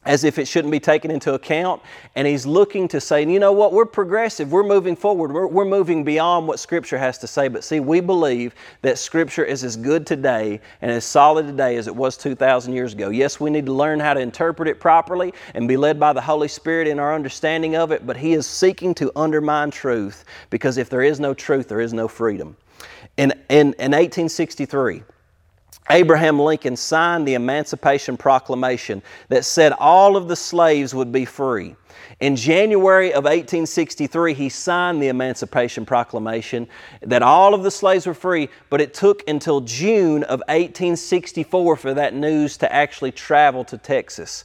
[0.09, 1.83] as if it shouldn't be taken into account.
[2.17, 5.69] And he's looking to say, you know what, we're progressive, we're moving forward, we're, we're,
[5.69, 7.47] moving beyond what Scripture has to say.
[7.47, 11.87] But see, we believe that Scripture is as good today and as solid today as
[11.87, 13.11] it was 2,000 years ago.
[13.11, 16.23] Yes, we need to learn how to interpret it properly and be led by the
[16.23, 20.79] Holy Spirit in our understanding of it, but he is seeking to undermine truth because
[20.79, 22.57] if there is no truth, there is no freedom.
[23.19, 25.03] In, in, in 1863,
[25.91, 31.77] Abraham Lincoln signed the Emancipation Proclamation that said all of the slaves would be free.
[32.21, 36.69] In January of 1863, he signed the Emancipation Proclamation
[37.03, 41.95] that all of the slaves were free, but it took until June of 1864 for
[41.95, 44.45] that news to actually travel to Texas.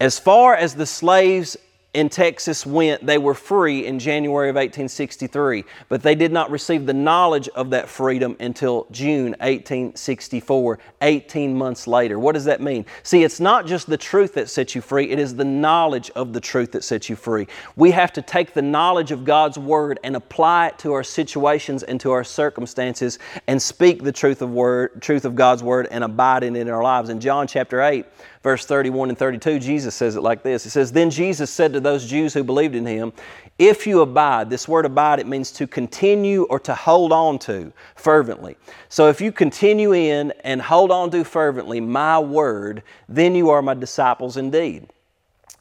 [0.00, 1.56] As far as the slaves
[1.94, 6.86] in Texas went, they were free in January of 1863, but they did not receive
[6.86, 12.18] the knowledge of that freedom until June 1864, 18 months later.
[12.18, 12.84] What does that mean?
[13.04, 16.32] See, it's not just the truth that sets you free, it is the knowledge of
[16.32, 17.46] the truth that sets you free.
[17.76, 21.84] We have to take the knowledge of God's Word and apply it to our situations
[21.84, 26.02] and to our circumstances and speak the truth of, word, truth of God's Word and
[26.02, 27.08] abide in it in our lives.
[27.08, 28.04] In John chapter 8,
[28.42, 30.66] verse 31 and 32, Jesus says it like this.
[30.66, 33.12] It says, Then Jesus said to those Jews who believed in him,
[33.58, 37.72] If you abide, this word abide, it means to continue or to hold on to
[37.94, 38.56] fervently.
[38.88, 43.62] So if you continue in and hold on to fervently my word, then you are
[43.62, 44.88] my disciples indeed.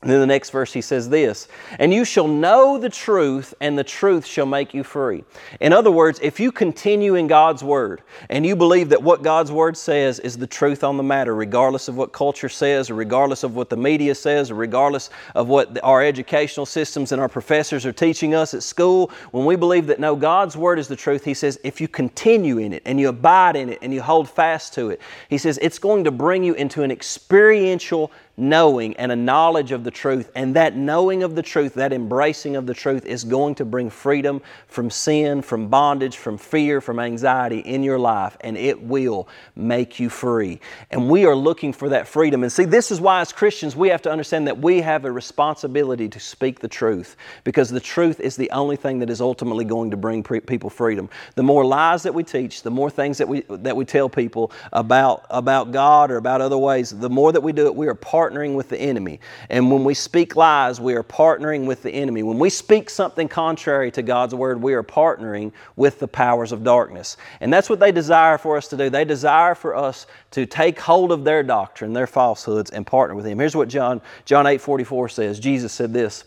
[0.03, 1.47] And then the next verse he says this,
[1.79, 5.23] and you shall know the truth, and the truth shall make you free.
[5.61, 9.49] In other words, if you continue in God's Word and you believe that what God's
[9.49, 13.43] Word says is the truth on the matter, regardless of what culture says, or regardless
[13.43, 17.85] of what the media says, or regardless of what our educational systems and our professors
[17.85, 21.23] are teaching us at school, when we believe that no, God's Word is the truth,
[21.23, 24.29] he says, if you continue in it and you abide in it and you hold
[24.29, 29.11] fast to it, he says, it's going to bring you into an experiential knowing and
[29.11, 30.31] a knowledge of the truth.
[30.35, 33.89] And that knowing of the truth, that embracing of the truth, is going to bring
[33.89, 39.27] freedom from sin, from bondage, from fear, from anxiety in your life, and it will
[39.55, 40.59] make you free.
[40.89, 42.43] And we are looking for that freedom.
[42.43, 45.11] And see, this is why, as Christians, we have to understand that we have a
[45.11, 49.65] responsibility to speak the truth because the truth is the only thing that is ultimately
[49.65, 51.09] going to bring pre- people freedom.
[51.35, 54.51] The more lies that we teach, the more things that we, that we tell people
[54.71, 57.95] about, about God or about other ways, the more that we do it, we are
[57.95, 59.19] part partnering with the enemy.
[59.49, 62.23] And when we speak lies, we are partnering with the enemy.
[62.23, 66.63] When we speak something contrary to God's word, we are partnering with the powers of
[66.63, 67.17] darkness.
[67.41, 68.89] And that's what they desire for us to do.
[68.89, 73.25] They desire for us to take hold of their doctrine, their falsehoods, and partner with
[73.25, 73.39] Him.
[73.39, 76.23] Here's what John, John 8 44 says Jesus said this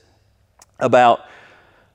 [0.78, 1.20] about,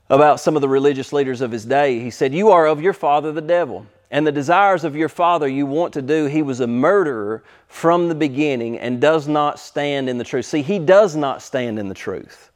[0.09, 1.99] about some of the religious leaders of his day.
[1.99, 5.47] He said, You are of your father, the devil and the desires of your father
[5.47, 6.25] you want to do.
[6.25, 10.45] He was a murderer from the beginning and does not stand in the truth.
[10.45, 12.51] See, he does not stand in the truth.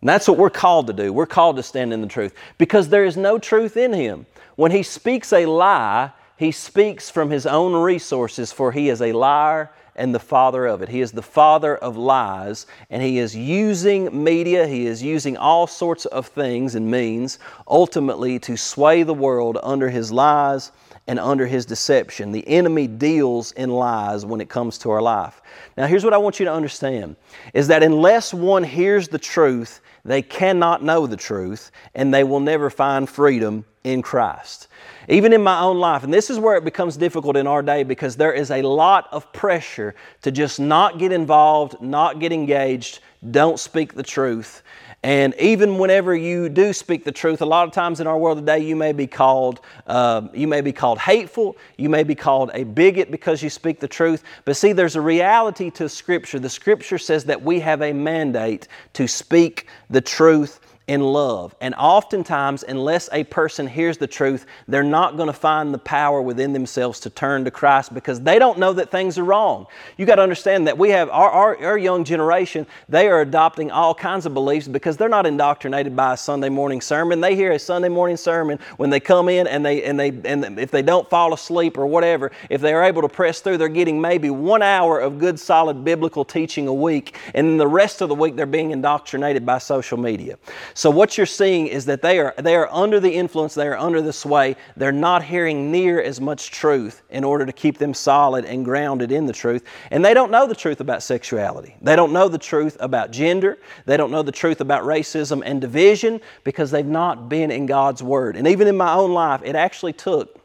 [0.00, 1.12] And that's what we're called to do.
[1.12, 4.26] We're called to stand in the truth because there is no truth in him.
[4.56, 9.12] When he speaks a lie, he speaks from his own resources, for he is a
[9.12, 10.88] liar and the father of it.
[10.88, 15.66] He is the father of lies, and he is using media, he is using all
[15.66, 20.72] sorts of things and means ultimately to sway the world under his lies
[21.06, 22.32] and under his deception.
[22.32, 25.42] The enemy deals in lies when it comes to our life.
[25.76, 27.16] Now, here's what I want you to understand
[27.52, 32.40] is that unless one hears the truth, they cannot know the truth, and they will
[32.40, 34.68] never find freedom in Christ.
[35.08, 37.82] Even in my own life, and this is where it becomes difficult in our day
[37.82, 43.00] because there is a lot of pressure to just not get involved, not get engaged,
[43.30, 44.62] don't speak the truth.
[45.02, 48.38] And even whenever you do speak the truth, a lot of times in our world
[48.38, 52.50] today, you may be called uh, you may be called hateful, you may be called
[52.54, 54.22] a bigot because you speak the truth.
[54.46, 56.38] But see, there's a reality to Scripture.
[56.38, 61.54] The Scripture says that we have a mandate to speak the truth in love.
[61.62, 66.20] And oftentimes, unless a person hears the truth, they're not going to find the power
[66.20, 69.66] within themselves to turn to Christ because they don't know that things are wrong.
[69.96, 73.70] You got to understand that we have our, our, our, young generation, they are adopting
[73.70, 77.20] all kinds of beliefs because they're not indoctrinated by a Sunday morning sermon.
[77.20, 80.58] They hear a Sunday morning sermon when they come in and they and they and
[80.58, 83.68] if they don't fall asleep or whatever, if they are able to press through, they're
[83.68, 88.08] getting maybe one hour of good solid biblical teaching a week, and the rest of
[88.08, 90.38] the week they're being indoctrinated by social media.
[90.76, 93.78] So what you're seeing is that they are, they are under the influence, they are
[93.78, 94.56] under the sway.
[94.76, 99.12] They're not hearing near as much truth in order to keep them solid and grounded
[99.12, 99.62] in the truth.
[99.92, 101.76] And they don't know the truth about sexuality.
[101.80, 103.58] They don't know the truth about gender.
[103.86, 108.02] They don't know the truth about racism and division because they've not been in God's
[108.02, 108.36] Word.
[108.36, 110.43] And even in my own life, it actually took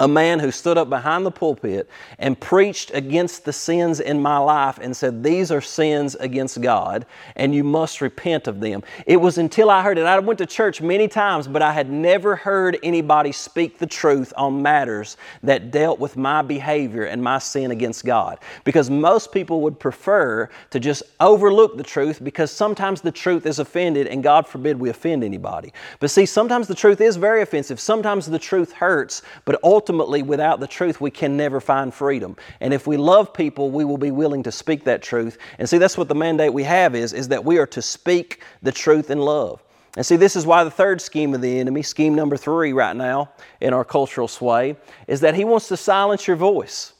[0.00, 4.38] a man who stood up behind the pulpit and preached against the sins in my
[4.38, 7.04] life and said, These are sins against God,
[7.36, 8.82] and you must repent of them.
[9.06, 10.06] It was until I heard it.
[10.06, 14.32] I went to church many times, but I had never heard anybody speak the truth
[14.38, 18.38] on matters that dealt with my behavior and my sin against God.
[18.64, 23.58] Because most people would prefer to just overlook the truth because sometimes the truth is
[23.58, 25.74] offended, and God forbid we offend anybody.
[25.98, 30.22] But see, sometimes the truth is very offensive, sometimes the truth hurts, but ultimately, ultimately,
[30.22, 32.36] without the truth, we can never find freedom.
[32.60, 35.36] And if we love people, we will be willing to speak that truth.
[35.58, 38.44] And see, that's what the mandate we have is, is that we are to speak
[38.62, 39.60] the truth in love.
[39.96, 42.94] And see, this is why the third scheme of the enemy, scheme number three right
[42.94, 44.76] now in our cultural sway,
[45.08, 46.92] is that he wants to silence your voice.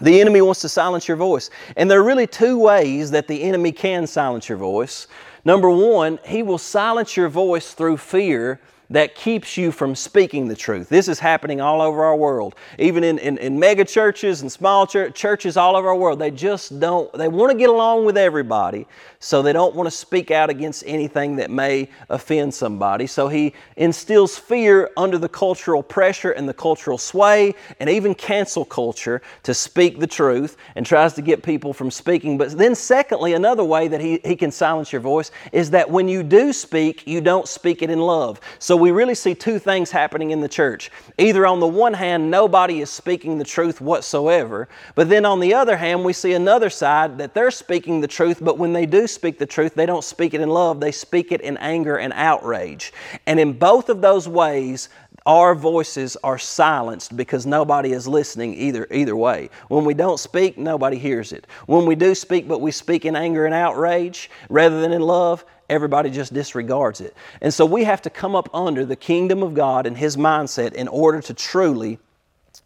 [0.00, 1.50] The enemy wants to silence your voice.
[1.76, 5.06] And there are really two ways that the enemy can silence your voice.
[5.44, 8.60] Number one, He will silence your voice through fear
[8.90, 10.88] that keeps you from speaking the truth.
[10.88, 12.54] This is happening all over our world.
[12.78, 16.30] Even in, in, in mega churches and small church, churches all over our world, they
[16.30, 18.86] just don't, they want to get along with everybody,
[19.18, 23.06] so they don't want to speak out against anything that may offend somebody.
[23.06, 28.64] So he instills fear under the cultural pressure and the cultural sway and even cancel
[28.64, 32.38] culture to speak the truth and tries to get people from speaking.
[32.38, 36.08] But then, secondly, another way that he, he can silence your voice is that when
[36.08, 38.40] you do speak, you don't speak it in love.
[38.58, 40.90] So we really see two things happening in the church.
[41.18, 45.54] Either on the one hand, nobody is speaking the truth whatsoever, but then on the
[45.54, 49.06] other hand, we see another side that they're speaking the truth, but when they do
[49.16, 52.12] speak the truth, they don't speak it in love, they speak it in anger and
[52.12, 52.92] outrage.
[53.26, 54.88] And in both of those ways,
[55.26, 59.50] our voices are silenced because nobody is listening either either way.
[59.68, 61.48] When we don't speak, nobody hears it.
[61.66, 65.44] When we do speak, but we speak in anger and outrage rather than in love,
[65.68, 67.16] everybody just disregards it.
[67.40, 70.74] And so we have to come up under the kingdom of God and His mindset
[70.74, 71.98] in order to truly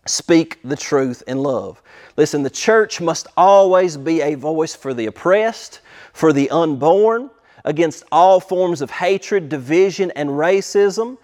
[0.07, 1.83] speak the truth in love.
[2.17, 5.81] Listen, the church must always be a voice for the oppressed,
[6.13, 7.31] for the unborn,
[7.65, 11.19] against all forms of hatred, division, and racism.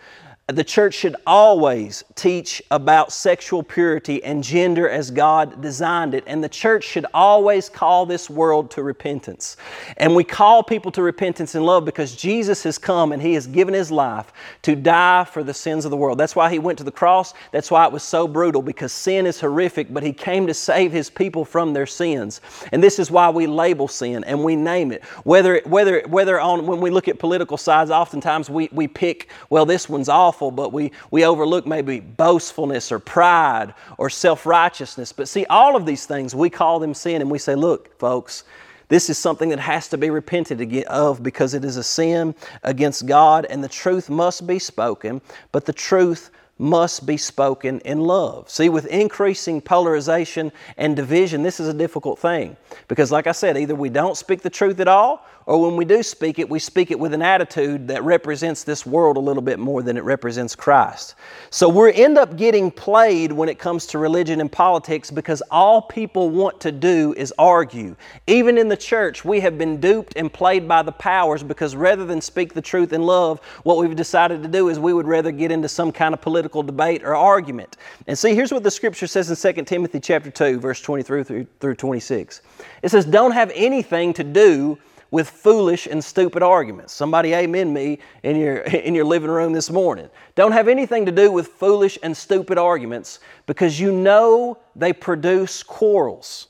[0.52, 6.22] The church should always teach about sexual purity and gender as God designed it.
[6.28, 9.56] And the church should always call this world to repentance.
[9.96, 13.48] And we call people to repentance and love because Jesus has come and He has
[13.48, 14.32] given His life
[14.62, 16.16] to die for the sins of the world.
[16.16, 17.34] That's why He went to the cross.
[17.50, 20.92] That's why it was so brutal because sin is horrific, but He came to save
[20.92, 22.40] His people from their sins.
[22.70, 25.04] And this is why we label sin and we name it.
[25.24, 29.66] Whether, whether, whether on, when we look at political sides, oftentimes we, we pick, well,
[29.66, 35.12] this one's awful but we, we overlook maybe boastfulness or pride or self righteousness.
[35.12, 38.44] But see, all of these things, we call them sin and we say, look, folks,
[38.88, 43.06] this is something that has to be repented of because it is a sin against
[43.06, 45.20] God and the truth must be spoken,
[45.50, 48.48] but the truth must be spoken in love.
[48.48, 52.56] See, with increasing polarization and division, this is a difficult thing.
[52.88, 55.84] Because, like I said, either we don't speak the truth at all, or when we
[55.84, 59.42] do speak it, we speak it with an attitude that represents this world a little
[59.42, 61.14] bit more than it represents Christ.
[61.50, 65.82] So we end up getting played when it comes to religion and politics because all
[65.82, 67.94] people want to do is argue.
[68.26, 72.04] Even in the church, we have been duped and played by the powers because rather
[72.04, 75.30] than speak the truth in love, what we've decided to do is we would rather
[75.30, 77.76] get into some kind of political debate or argument.
[78.06, 81.46] And see, here's what the scripture says in 2 Timothy chapter 2, verse 23 through,
[81.60, 82.42] through 26.
[82.82, 84.78] It says, Don't have anything to do
[85.10, 86.92] with foolish and stupid arguments.
[86.92, 90.08] Somebody amen me in your, in your living room this morning.
[90.34, 95.62] Don't have anything to do with foolish and stupid arguments because you know they produce
[95.62, 96.48] quarrels.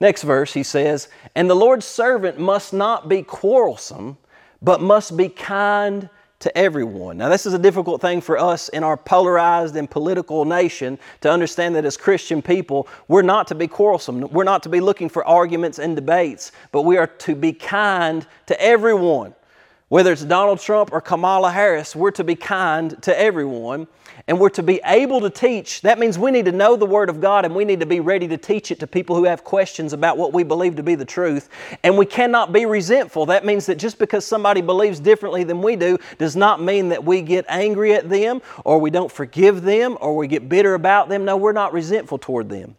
[0.00, 4.18] Next verse, he says, And the Lord's servant must not be quarrelsome,
[4.60, 6.10] but must be kind
[6.42, 7.18] to everyone.
[7.18, 11.30] Now, this is a difficult thing for us in our polarized and political nation to
[11.30, 14.22] understand that as Christian people, we're not to be quarrelsome.
[14.32, 18.26] We're not to be looking for arguments and debates, but we are to be kind
[18.46, 19.34] to everyone.
[19.92, 23.88] Whether it's Donald Trump or Kamala Harris, we're to be kind to everyone
[24.26, 25.82] and we're to be able to teach.
[25.82, 28.00] That means we need to know the Word of God and we need to be
[28.00, 30.94] ready to teach it to people who have questions about what we believe to be
[30.94, 31.50] the truth.
[31.82, 33.26] And we cannot be resentful.
[33.26, 37.04] That means that just because somebody believes differently than we do does not mean that
[37.04, 41.10] we get angry at them or we don't forgive them or we get bitter about
[41.10, 41.26] them.
[41.26, 42.76] No, we're not resentful toward them.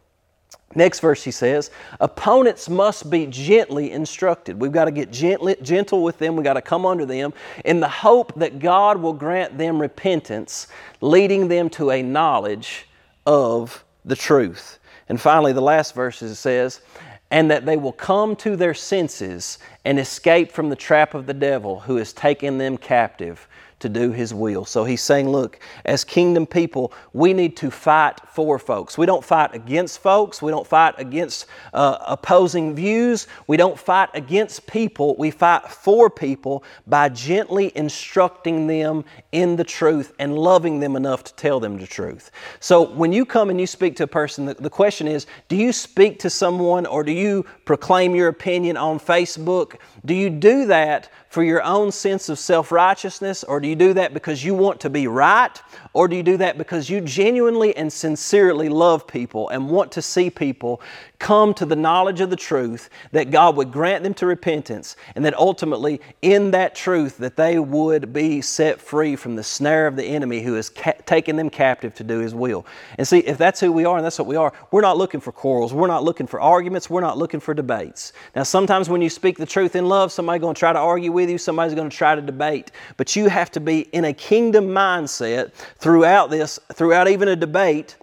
[0.76, 4.60] Next verse he says, opponents must be gently instructed.
[4.60, 6.36] We've got to get gently, gentle with them.
[6.36, 7.34] We've got to come under them
[7.66, 10.68] in the hope that God will grant them repentance,
[11.02, 12.88] leading them to a knowledge
[13.26, 14.80] of the truth.
[15.10, 16.82] And finally, the last verse says,
[17.30, 21.34] and that they will come to their senses and escape from the trap of the
[21.34, 23.48] devil who has taken them captive
[23.84, 24.66] to do His will.
[24.66, 28.98] So He's saying, look, as kingdom people, we need to fight for folks.
[28.98, 30.42] We don't fight against folks.
[30.42, 33.28] We don't fight against uh, opposing views.
[33.46, 35.16] We don't fight against people.
[35.18, 41.24] We fight for people by gently instructing them in the truth and loving them enough
[41.26, 42.32] to tell them the truth.
[42.60, 45.56] So when you come and you speak to a person, the, the question is do
[45.56, 49.76] you speak to someone or do you proclaim your opinion on Facebook?
[50.06, 53.80] Do you do that for your own sense of self righteousness or do you you
[53.80, 55.62] do that because you want to be right?
[55.94, 60.02] Or do you do that because you genuinely and sincerely love people and want to
[60.02, 60.80] see people
[61.24, 65.24] come to the knowledge of the truth, that God would grant them to repentance, and
[65.24, 69.96] that ultimately, in that truth, that they would be set free from the snare of
[69.96, 72.66] the enemy who has ca- taken them captive to do His will.
[72.98, 75.22] And see, if that's who we are and that's what we are, we're not looking
[75.22, 78.12] for quarrels, we're not looking for arguments, we're not looking for debates.
[78.36, 81.14] Now, sometimes when you speak the truth in love, somebody's going to try to argue
[81.14, 84.14] with you, somebody's going to try to debate, but you have to be in a
[84.14, 87.96] kingdom mindset throughout this, throughout even a debate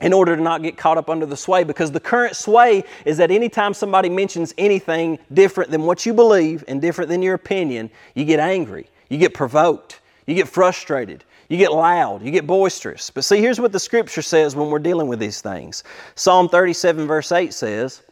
[0.00, 3.16] in order to not get caught up under the sway because the current sway is
[3.16, 7.90] that anytime somebody mentions anything different than what you believe and different than your opinion,
[8.14, 13.10] you get angry, you get provoked, you get frustrated, you get loud, you get boisterous.
[13.10, 15.82] But see, here's what the scripture says when we're dealing with these things
[16.14, 18.02] Psalm 37, verse 8 says,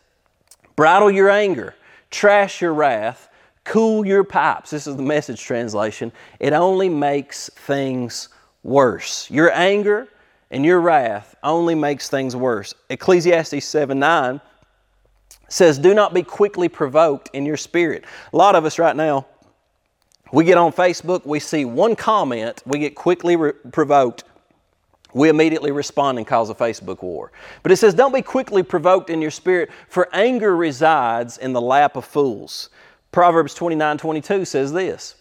[0.75, 1.75] Bridle your anger,
[2.11, 3.29] trash your wrath,
[3.65, 4.71] cool your pipes.
[4.71, 6.11] This is the message translation.
[6.41, 8.29] It only makes things
[8.63, 9.31] worse.
[9.31, 10.09] Your anger,
[10.51, 12.75] and your wrath only makes things worse.
[12.89, 14.41] Ecclesiastes 7 9
[15.49, 18.05] says, Do not be quickly provoked in your spirit.
[18.33, 19.27] A lot of us right now,
[20.33, 24.25] we get on Facebook, we see one comment, we get quickly re- provoked.
[25.15, 27.33] We immediately respond and cause a Facebook war.
[27.63, 31.61] But it says, Don't be quickly provoked in your spirit, for anger resides in the
[31.61, 32.69] lap of fools.
[33.13, 35.15] Proverbs 29 22 says this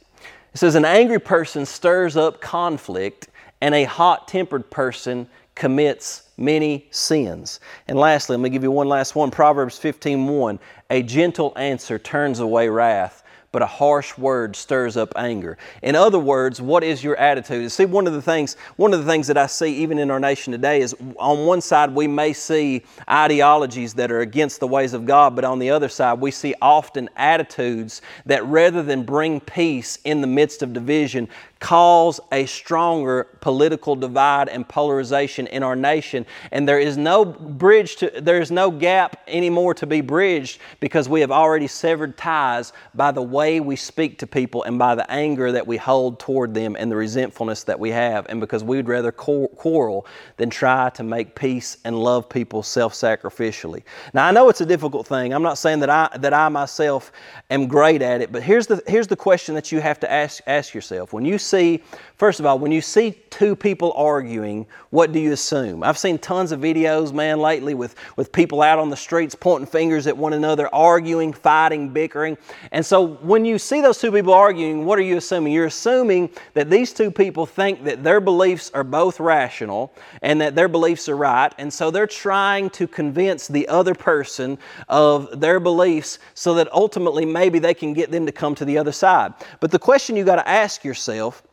[0.54, 3.30] It says, An angry person stirs up conflict
[3.62, 7.60] and a hot tempered person commits many sins.
[7.88, 10.60] And lastly, let me give you one last one Proverbs 15 1.
[10.92, 15.58] A gentle answer turns away wrath, but a harsh word stirs up anger.
[15.82, 17.72] In other words, what is your attitude?
[17.72, 20.20] See, one of the things, one of the things that I see even in our
[20.20, 24.94] nation today is on one side we may see ideologies that are against the ways
[24.94, 29.40] of God, but on the other side we see often attitudes that rather than bring
[29.40, 31.30] peace in the midst of division,
[31.60, 36.26] cause a stronger political divide and polarization in our nation.
[36.52, 41.08] And there is no bridge to, there is no gap anymore to be bridged because
[41.08, 45.10] we have already severed ties by the way we speak to people and by the
[45.10, 48.26] anger that we hold toward them and the resentfulness that we have.
[48.30, 50.06] And because we would rather quarrel
[50.38, 53.84] than try to make peace and love people self sacrificially.
[54.14, 55.34] Now, I know it's a difficult thing.
[55.34, 57.12] I'm not saying that I, that I myself
[57.50, 60.44] am great at it, but here's the, here's the question that you have to ask,
[60.48, 61.14] ask yourself.
[61.14, 61.82] When you see,
[62.18, 65.84] first of all, when you see two people arguing, what do you assume?
[65.84, 69.68] I've seen tons of videos, man, lately with, with people out on the streets pointing
[69.68, 72.38] fingers at one another, arguing, fighting, bickering.
[72.72, 75.54] And so when you see those two people arguing, what are you assuming?
[75.54, 80.56] You're assuming that these two people think that their beliefs are both rational and that
[80.56, 81.54] their beliefs are right.
[81.58, 84.58] And so they're trying to convince the other person
[84.88, 88.78] of their beliefs so that ultimately maybe they can get them to come to the
[88.78, 89.34] other side.
[89.60, 91.44] But the question you got to ask yourself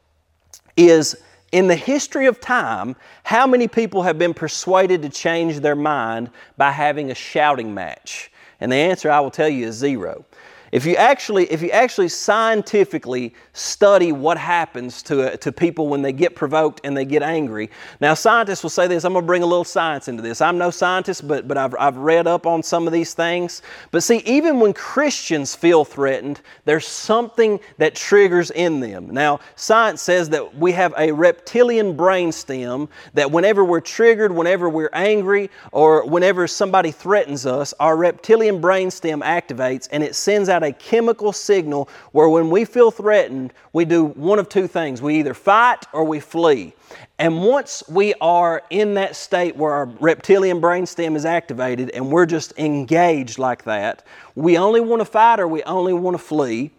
[0.76, 1.16] is
[1.52, 6.30] in the history of time, how many people have been persuaded to change their mind
[6.56, 8.32] by having a shouting match?
[8.60, 10.24] And the answer I will tell you is zero.
[10.72, 16.14] If you actually, if you actually scientifically study what happens to, to people when they
[16.14, 17.68] get provoked and they get angry,
[18.00, 19.04] now scientists will say this.
[19.04, 20.40] I'm going to bring a little science into this.
[20.40, 23.60] I'm no scientist, but but I've I've read up on some of these things.
[23.90, 29.10] But see, even when Christians feel threatened, there's something that triggers in them.
[29.12, 34.88] Now, science says that we have a reptilian brainstem that whenever we're triggered, whenever we're
[34.94, 40.72] angry, or whenever somebody threatens us, our reptilian brainstem activates and it sends out a
[40.72, 45.02] chemical signal where when we feel threatened, we do one of two things.
[45.02, 46.74] We either fight or we flee.
[47.18, 52.26] And once we are in that state where our reptilian brainstem is activated and we're
[52.26, 54.04] just engaged like that,
[54.34, 56.70] we only want to fight or we only want to flee.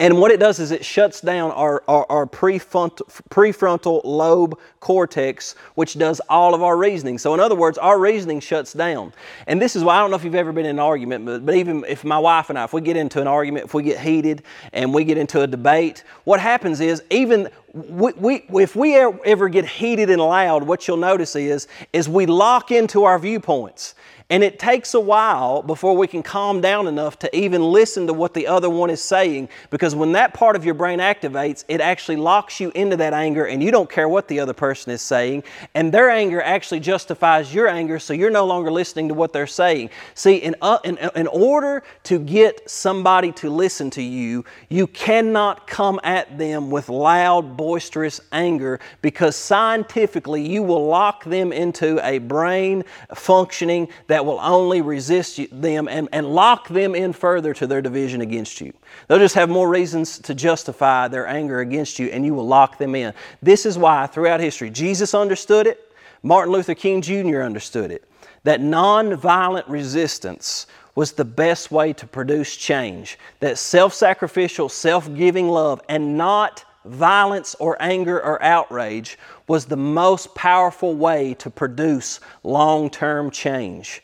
[0.00, 5.54] And what it does is it shuts down our, our, our prefrontal, prefrontal lobe cortex,
[5.74, 7.18] which does all of our reasoning.
[7.18, 9.12] So, in other words, our reasoning shuts down.
[9.46, 11.46] And this is why I don't know if you've ever been in an argument, but,
[11.46, 13.82] but even if my wife and I, if we get into an argument, if we
[13.84, 18.74] get heated and we get into a debate, what happens is even we, we, if
[18.74, 23.18] we ever get heated and loud, what you'll notice is, is we lock into our
[23.18, 23.94] viewpoints.
[24.32, 28.14] And it takes a while before we can calm down enough to even listen to
[28.14, 31.82] what the other one is saying because when that part of your brain activates, it
[31.82, 35.02] actually locks you into that anger and you don't care what the other person is
[35.02, 35.44] saying.
[35.74, 39.46] And their anger actually justifies your anger, so you're no longer listening to what they're
[39.46, 39.90] saying.
[40.14, 45.66] See, in, uh, in, in order to get somebody to listen to you, you cannot
[45.66, 52.16] come at them with loud, boisterous anger because scientifically you will lock them into a
[52.16, 57.52] brain functioning that that will only resist you, them and, and lock them in further
[57.52, 58.72] to their division against you.
[59.08, 62.78] They'll just have more reasons to justify their anger against you, and you will lock
[62.78, 63.14] them in.
[63.42, 65.92] This is why, throughout history, Jesus understood it,
[66.22, 67.42] Martin Luther King Jr.
[67.42, 68.08] understood it,
[68.44, 73.18] that nonviolent resistance was the best way to produce change.
[73.40, 79.18] That self sacrificial, self giving love and not violence or anger or outrage
[79.48, 84.00] was the most powerful way to produce long term change.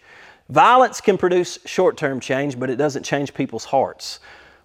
[0.51, 4.19] Violence can produce short term change, but it doesn't change people's hearts.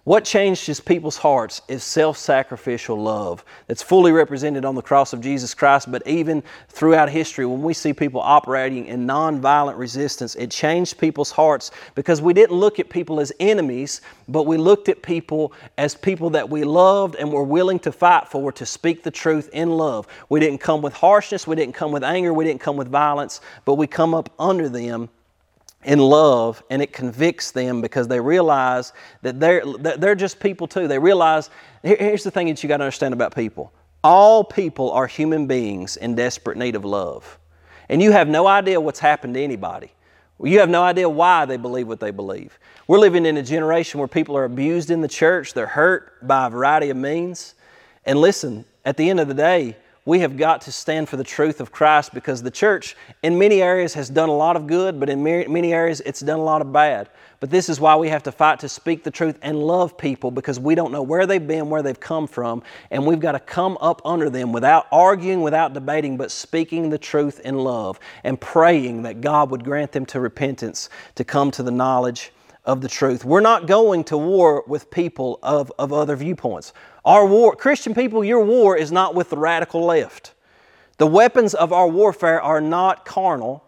[0.04, 5.20] What changes people's hearts is self sacrificial love that's fully represented on the cross of
[5.20, 10.50] Jesus Christ, but even throughout history, when we see people operating in nonviolent resistance, it
[10.50, 15.02] changed people's hearts because we didn't look at people as enemies, but we looked at
[15.02, 19.10] people as people that we loved and were willing to fight for to speak the
[19.10, 20.06] truth in love.
[20.30, 23.42] We didn't come with harshness, we didn't come with anger, we didn't come with violence,
[23.66, 25.10] but we come up under them
[25.84, 30.88] in love and it convicts them because they realize that they're, they're just people too.
[30.88, 31.50] They realize,
[31.82, 33.72] here's the thing that you got to understand about people
[34.04, 37.38] all people are human beings in desperate need of love.
[37.88, 39.90] And you have no idea what's happened to anybody.
[40.42, 42.58] You have no idea why they believe what they believe.
[42.86, 46.46] We're living in a generation where people are abused in the church, they're hurt by
[46.46, 47.54] a variety of means.
[48.04, 49.76] And listen, at the end of the day,
[50.06, 53.62] we have got to stand for the truth of Christ because the church, in many
[53.62, 56.60] areas, has done a lot of good, but in many areas, it's done a lot
[56.60, 57.08] of bad.
[57.40, 60.30] But this is why we have to fight to speak the truth and love people
[60.30, 63.40] because we don't know where they've been, where they've come from, and we've got to
[63.40, 68.38] come up under them without arguing, without debating, but speaking the truth in love and
[68.38, 72.30] praying that God would grant them to repentance, to come to the knowledge
[72.64, 73.24] of the truth.
[73.24, 76.72] We're not going to war with people of, of other viewpoints.
[77.04, 80.32] Our war, Christian people, your war is not with the radical left.
[80.98, 83.64] The weapons of our warfare are not carnal.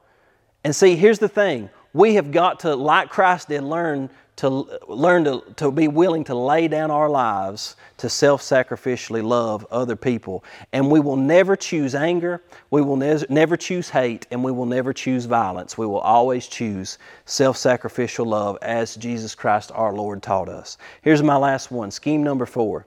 [0.64, 4.48] And see, here's the thing we have got to, like Christ did, learn to
[4.86, 9.96] learn to, to be willing to lay down our lives to self sacrificially love other
[9.96, 10.44] people.
[10.72, 14.66] And we will never choose anger, we will ne- never choose hate, and we will
[14.66, 15.78] never choose violence.
[15.78, 20.76] We will always choose self sacrificial love as Jesus Christ our Lord taught us.
[21.00, 22.84] Here's my last one scheme number four.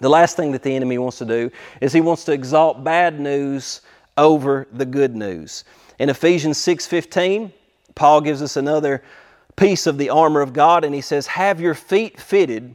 [0.00, 1.50] The last thing that the enemy wants to do
[1.82, 3.82] is he wants to exalt bad news
[4.16, 5.64] over the good news.
[5.98, 7.52] In Ephesians 6:15,
[7.94, 9.02] Paul gives us another
[9.62, 12.74] piece of the armor of God, and he says, Have your feet fitted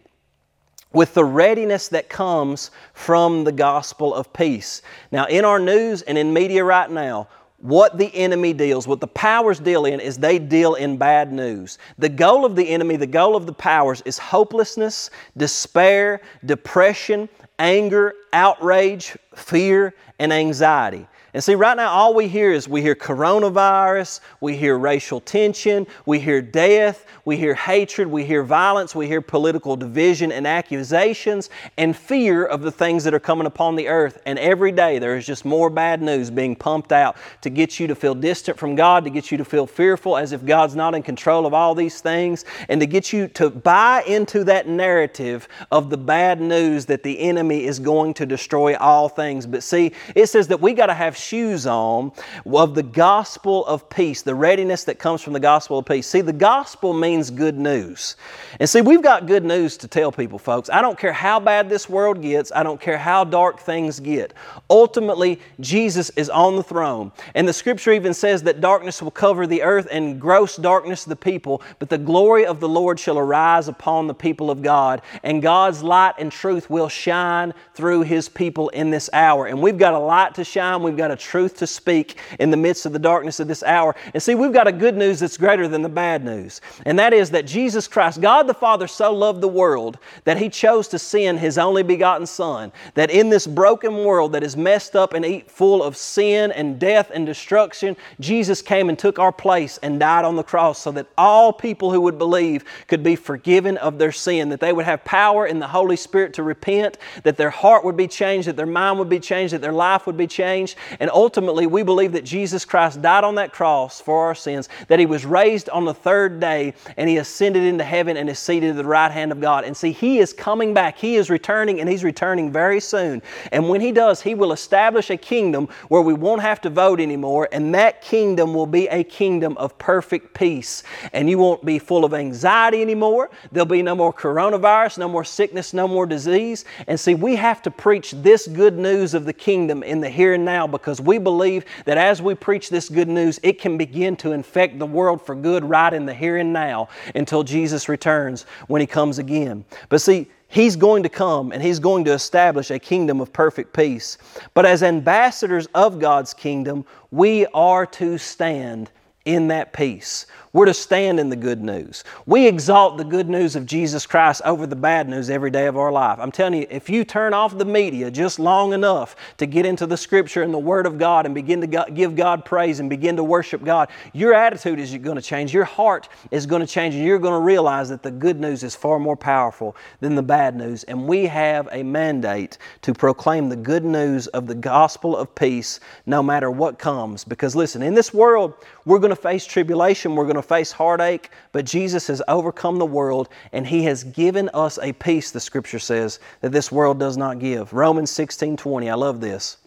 [0.93, 4.81] with the readiness that comes from the gospel of peace.
[5.11, 7.27] Now, in our news and in media right now,
[7.59, 11.77] what the enemy deals, what the powers deal in, is they deal in bad news.
[11.97, 17.27] The goal of the enemy, the goal of the powers, is hopelessness, despair, depression,
[17.59, 21.05] anger, outrage, fear, and anxiety.
[21.37, 25.85] And see, right now, all we hear is we hear coronavirus, we hear racial tension,
[26.07, 31.51] we hear death, we hear hatred, we hear violence, we hear political division and accusations
[31.77, 34.19] and fear of the things that are coming upon the earth.
[34.25, 37.85] And every day there is just more bad news being pumped out to get you
[37.85, 40.95] to feel distant from God, to get you to feel fearful as if God's not
[40.95, 45.47] in control of all these things, and to get you to buy into that narrative
[45.71, 49.45] of the bad news that the enemy is going to destroy all things.
[49.45, 52.11] But see, it says that we got to have shoes on
[52.45, 56.07] of the gospel of peace, the readiness that comes from the gospel of peace.
[56.07, 58.15] See, the gospel means good news.
[58.59, 60.69] And see, we've got good news to tell people, folks.
[60.69, 64.33] I don't care how bad this world gets, I don't care how dark things get.
[64.69, 67.11] Ultimately, Jesus is on the throne.
[67.35, 71.15] And the scripture even says that darkness will cover the earth and gross darkness the
[71.15, 75.41] people, but the glory of the Lord shall arise upon the people of God, and
[75.41, 79.47] God's light and truth will shine through His people in this hour.
[79.47, 82.57] And we've got a light to shine, we've got a truth to speak in the
[82.57, 83.95] midst of the darkness of this hour.
[84.13, 86.61] And see, we've got a good news that's greater than the bad news.
[86.85, 90.49] And that is that Jesus Christ, God the Father, so loved the world that He
[90.49, 94.95] chose to send His only begotten Son, that in this broken world that is messed
[94.95, 99.77] up and full of sin and death and destruction, Jesus came and took our place
[99.79, 103.77] and died on the cross so that all people who would believe could be forgiven
[103.77, 107.37] of their sin, that they would have power in the Holy Spirit to repent, that
[107.37, 110.17] their heart would be changed, that their mind would be changed, that their life would
[110.17, 110.75] be changed.
[110.99, 114.99] And ultimately, we believe that Jesus Christ died on that cross for our sins, that
[114.99, 118.71] He was raised on the third day, and he ascended into heaven and is seated
[118.71, 119.65] at the right hand of God.
[119.65, 120.97] And see, he is coming back.
[120.97, 123.21] He is returning, and he's returning very soon.
[123.51, 126.99] And when he does, he will establish a kingdom where we won't have to vote
[126.99, 130.83] anymore, and that kingdom will be a kingdom of perfect peace.
[131.13, 133.29] And you won't be full of anxiety anymore.
[133.51, 136.65] There'll be no more coronavirus, no more sickness, no more disease.
[136.87, 140.33] And see, we have to preach this good news of the kingdom in the here
[140.33, 144.15] and now because we believe that as we preach this good news, it can begin
[144.17, 148.43] to infect the world for good right in the here and now until Jesus returns
[148.67, 149.65] when He comes again.
[149.89, 153.73] But see, He's going to come and He's going to establish a kingdom of perfect
[153.73, 154.17] peace.
[154.53, 158.89] But as ambassadors of God's kingdom, we are to stand
[159.25, 160.25] in that peace.
[160.57, 162.03] We're to stand in the good news.
[162.25, 165.77] We exalt the good news of Jesus Christ over the bad news every day of
[165.77, 166.17] our life.
[166.19, 169.85] I'm telling you, if you turn off the media just long enough to get into
[169.85, 173.17] the Scripture and the Word of God and begin to give God praise and begin
[173.17, 175.53] to worship God, your attitude is going to change.
[175.53, 178.63] Your heart is going to change, and you're going to realize that the good news
[178.63, 180.83] is far more powerful than the bad news.
[180.85, 185.79] And we have a mandate to proclaim the good news of the gospel of peace
[186.07, 187.23] no matter what comes.
[187.23, 188.55] Because listen, in this world,
[188.85, 192.85] we're going to face tribulation, we're going to face heartache, but Jesus has overcome the
[192.85, 197.17] world and He has given us a peace, the Scripture says, that this world does
[197.17, 197.73] not give.
[197.73, 199.57] Romans 16 20, I love this.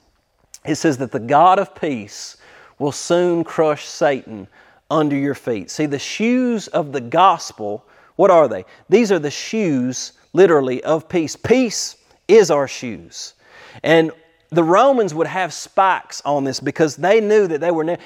[0.64, 2.36] It says that the God of peace
[2.78, 4.48] will soon crush Satan
[4.90, 5.70] under your feet.
[5.70, 8.64] See, the shoes of the gospel, what are they?
[8.88, 11.36] These are the shoes, literally, of peace.
[11.36, 11.96] Peace
[12.28, 13.34] is our shoes.
[13.82, 14.10] And
[14.52, 17.84] the Romans would have spikes on this because they knew that they were.
[17.84, 17.98] Ne-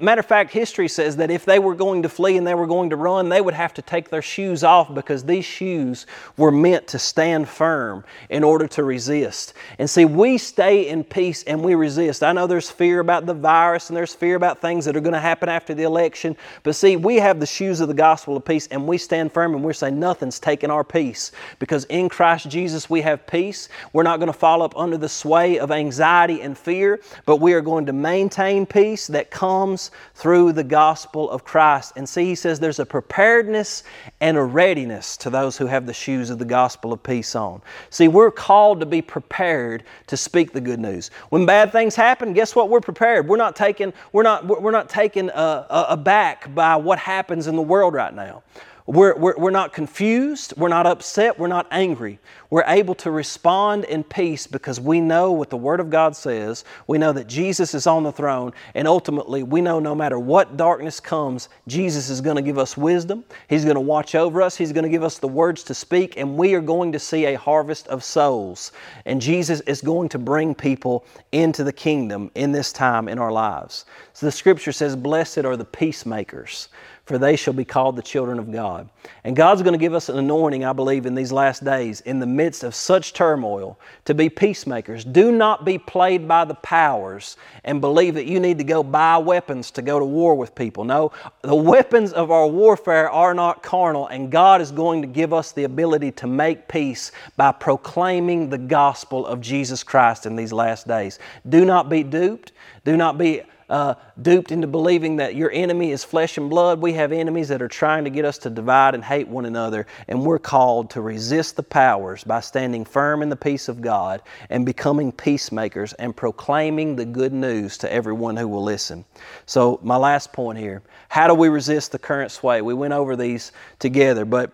[0.00, 2.66] Matter of fact, history says that if they were going to flee and they were
[2.66, 6.04] going to run, they would have to take their shoes off because these shoes
[6.36, 9.54] were meant to stand firm in order to resist.
[9.78, 12.22] And see, we stay in peace and we resist.
[12.22, 15.14] I know there's fear about the virus and there's fear about things that are going
[15.14, 18.44] to happen after the election, but see, we have the shoes of the gospel of
[18.44, 22.50] peace and we stand firm and we're saying nothing's taking our peace because in Christ
[22.50, 23.70] Jesus we have peace.
[23.94, 27.54] We're not going to fall up under the sway of anxiety and fear, but we
[27.54, 31.92] are going to maintain peace that comes through the gospel of Christ.
[31.96, 33.84] And see, he says there's a preparedness
[34.20, 37.62] and a readiness to those who have the shoes of the gospel of peace on.
[37.90, 41.10] See, we're called to be prepared to speak the good news.
[41.30, 42.68] When bad things happen, guess what?
[42.68, 43.28] We're prepared.
[43.28, 47.56] We're not taken, we're not, we're not taken uh, uh, aback by what happens in
[47.56, 48.42] the world right now.
[48.88, 52.18] We're, we're, we're not confused, we're not upset, we're not angry.
[52.48, 56.64] We're able to respond in peace because we know what the Word of God says.
[56.86, 60.56] We know that Jesus is on the throne, and ultimately, we know no matter what
[60.56, 63.24] darkness comes, Jesus is going to give us wisdom.
[63.50, 66.16] He's going to watch over us, He's going to give us the words to speak,
[66.16, 68.72] and we are going to see a harvest of souls.
[69.04, 73.32] And Jesus is going to bring people into the kingdom in this time in our
[73.32, 73.84] lives.
[74.14, 76.70] So the Scripture says, Blessed are the peacemakers
[77.08, 78.86] for they shall be called the children of God.
[79.24, 82.20] And God's going to give us an anointing, I believe, in these last days, in
[82.20, 85.06] the midst of such turmoil, to be peacemakers.
[85.06, 89.16] Do not be played by the powers and believe that you need to go buy
[89.16, 90.84] weapons to go to war with people.
[90.84, 95.32] No, the weapons of our warfare are not carnal, and God is going to give
[95.32, 100.52] us the ability to make peace by proclaiming the gospel of Jesus Christ in these
[100.52, 101.18] last days.
[101.48, 102.52] Do not be duped.
[102.84, 106.80] Do not be uh, duped into believing that your enemy is flesh and blood.
[106.80, 109.86] We have enemies that are trying to get us to divide and hate one another,
[110.08, 114.22] and we're called to resist the powers by standing firm in the peace of God
[114.50, 119.04] and becoming peacemakers and proclaiming the good news to everyone who will listen.
[119.46, 122.62] So, my last point here how do we resist the current sway?
[122.62, 124.52] We went over these together, but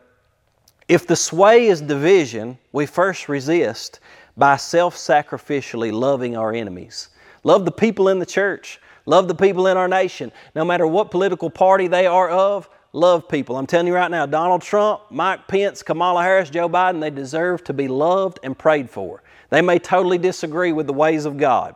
[0.88, 4.00] if the sway is division, we first resist
[4.36, 7.08] by self sacrificially loving our enemies.
[7.42, 8.80] Love the people in the church.
[9.06, 10.32] Love the people in our nation.
[10.54, 13.56] No matter what political party they are of, love people.
[13.56, 17.62] I'm telling you right now, Donald Trump, Mike Pence, Kamala Harris, Joe Biden, they deserve
[17.64, 19.22] to be loved and prayed for.
[19.50, 21.74] They may totally disagree with the ways of God.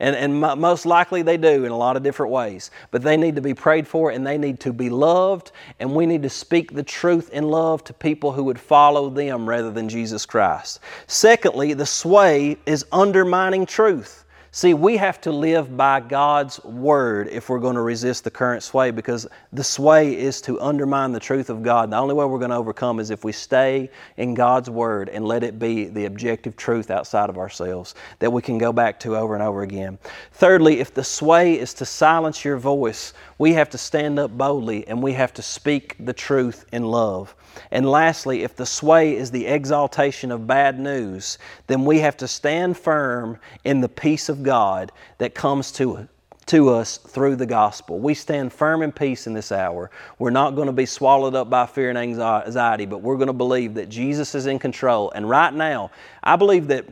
[0.00, 2.70] And, and most likely they do in a lot of different ways.
[2.90, 5.52] But they need to be prayed for and they need to be loved.
[5.78, 9.46] And we need to speak the truth in love to people who would follow them
[9.46, 10.80] rather than Jesus Christ.
[11.06, 14.24] Secondly, the sway is undermining truth.
[14.52, 18.64] See, we have to live by God's Word if we're going to resist the current
[18.64, 21.92] sway because the sway is to undermine the truth of God.
[21.92, 25.24] The only way we're going to overcome is if we stay in God's Word and
[25.24, 29.16] let it be the objective truth outside of ourselves that we can go back to
[29.16, 30.00] over and over again.
[30.32, 34.84] Thirdly, if the sway is to silence your voice, we have to stand up boldly
[34.88, 37.36] and we have to speak the truth in love.
[37.70, 42.28] And lastly, if the sway is the exaltation of bad news, then we have to
[42.28, 46.08] stand firm in the peace of God that comes to
[46.46, 48.00] to us through the gospel.
[48.00, 49.88] We stand firm in peace in this hour.
[50.18, 53.32] We're not going to be swallowed up by fear and anxiety, but we're going to
[53.32, 55.12] believe that Jesus is in control.
[55.12, 55.92] And right now,
[56.24, 56.86] I believe that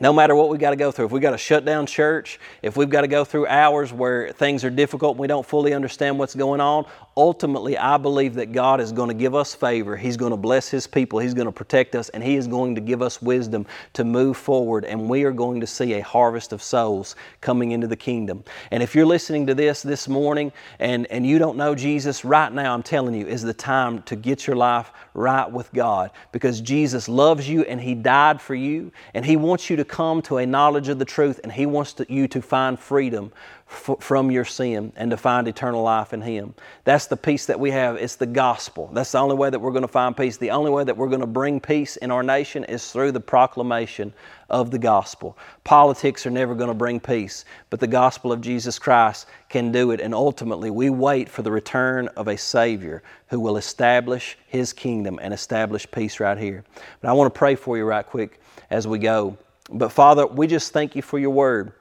[0.00, 2.38] no matter what we got to go through, if we got to shut down church,
[2.62, 5.74] if we've got to go through hours where things are difficult and we don't fully
[5.74, 6.86] understand what's going on,
[7.18, 9.96] ultimately, I believe that God is going to give us favor.
[9.96, 11.18] He's going to bless His people.
[11.18, 14.36] He's going to protect us, and He is going to give us wisdom to move
[14.36, 14.84] forward.
[14.84, 18.44] And we are going to see a harvest of souls coming into the kingdom.
[18.70, 22.52] And if you're listening to this this morning and, and you don't know Jesus, right
[22.52, 26.60] now, I'm telling you, is the time to get your life right with God because
[26.60, 30.38] Jesus loves you and He died for you, and He wants you to come to
[30.38, 33.32] a knowledge of the truth, and He wants to, you to find freedom
[33.70, 36.54] f- from your sin and to find eternal life in Him.
[36.84, 37.96] That's the peace that we have.
[37.96, 38.90] It's the gospel.
[38.92, 40.36] That's the only way that we're going to find peace.
[40.36, 43.20] The only way that we're going to bring peace in our nation is through the
[43.20, 44.12] proclamation
[44.50, 45.36] of the gospel.
[45.64, 49.90] Politics are never going to bring peace, but the gospel of Jesus Christ can do
[49.90, 50.00] it.
[50.00, 55.18] And ultimately, we wait for the return of a Savior who will establish His kingdom
[55.22, 56.64] and establish peace right here.
[57.00, 58.40] But I want to pray for you right quick
[58.70, 59.36] as we go.
[59.70, 61.72] But Father, we just thank you for your word.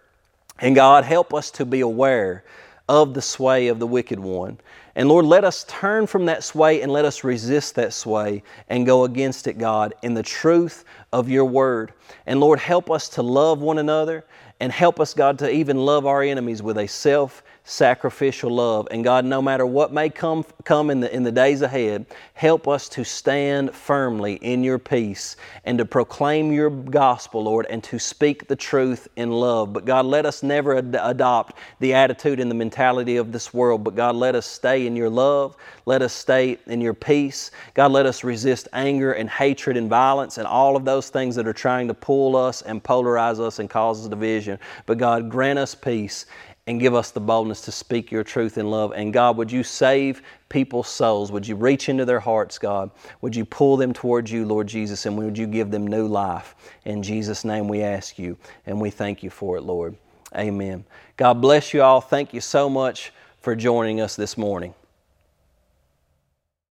[0.59, 2.43] And God, help us to be aware
[2.89, 4.57] of the sway of the wicked one.
[4.95, 8.85] And Lord, let us turn from that sway and let us resist that sway and
[8.85, 11.93] go against it, God, in the truth of your word.
[12.25, 14.25] And Lord, help us to love one another
[14.59, 18.87] and help us, God, to even love our enemies with a self sacrificial love.
[18.91, 22.65] And God, no matter what may come, come in, the, in the days ahead, help
[22.65, 27.99] us to stand firmly in your peace and to proclaim your gospel, Lord, and to
[27.99, 29.73] speak the truth in love.
[29.73, 33.83] But God, let us never ad- adopt the attitude and the mentality of this world.
[33.83, 35.57] But God, let us stay in your love.
[35.85, 37.51] Let us stay in your peace.
[37.73, 41.45] God, let us resist anger and hatred and violence and all of those things that
[41.45, 44.57] are trying to pull us and polarize us and cause us division.
[44.85, 46.25] But God, grant us peace
[46.67, 48.91] and give us the boldness to speak your truth in love.
[48.93, 51.31] And God, would you save people's souls?
[51.31, 52.91] Would you reach into their hearts, God?
[53.21, 56.55] Would you pull them towards you, Lord Jesus, and would you give them new life?
[56.83, 59.95] In Jesus' name we ask you, and we thank you for it, Lord.
[60.35, 60.83] Amen.
[61.15, 62.01] God bless you all.
[62.01, 64.73] Thank you so much for joining us this morning.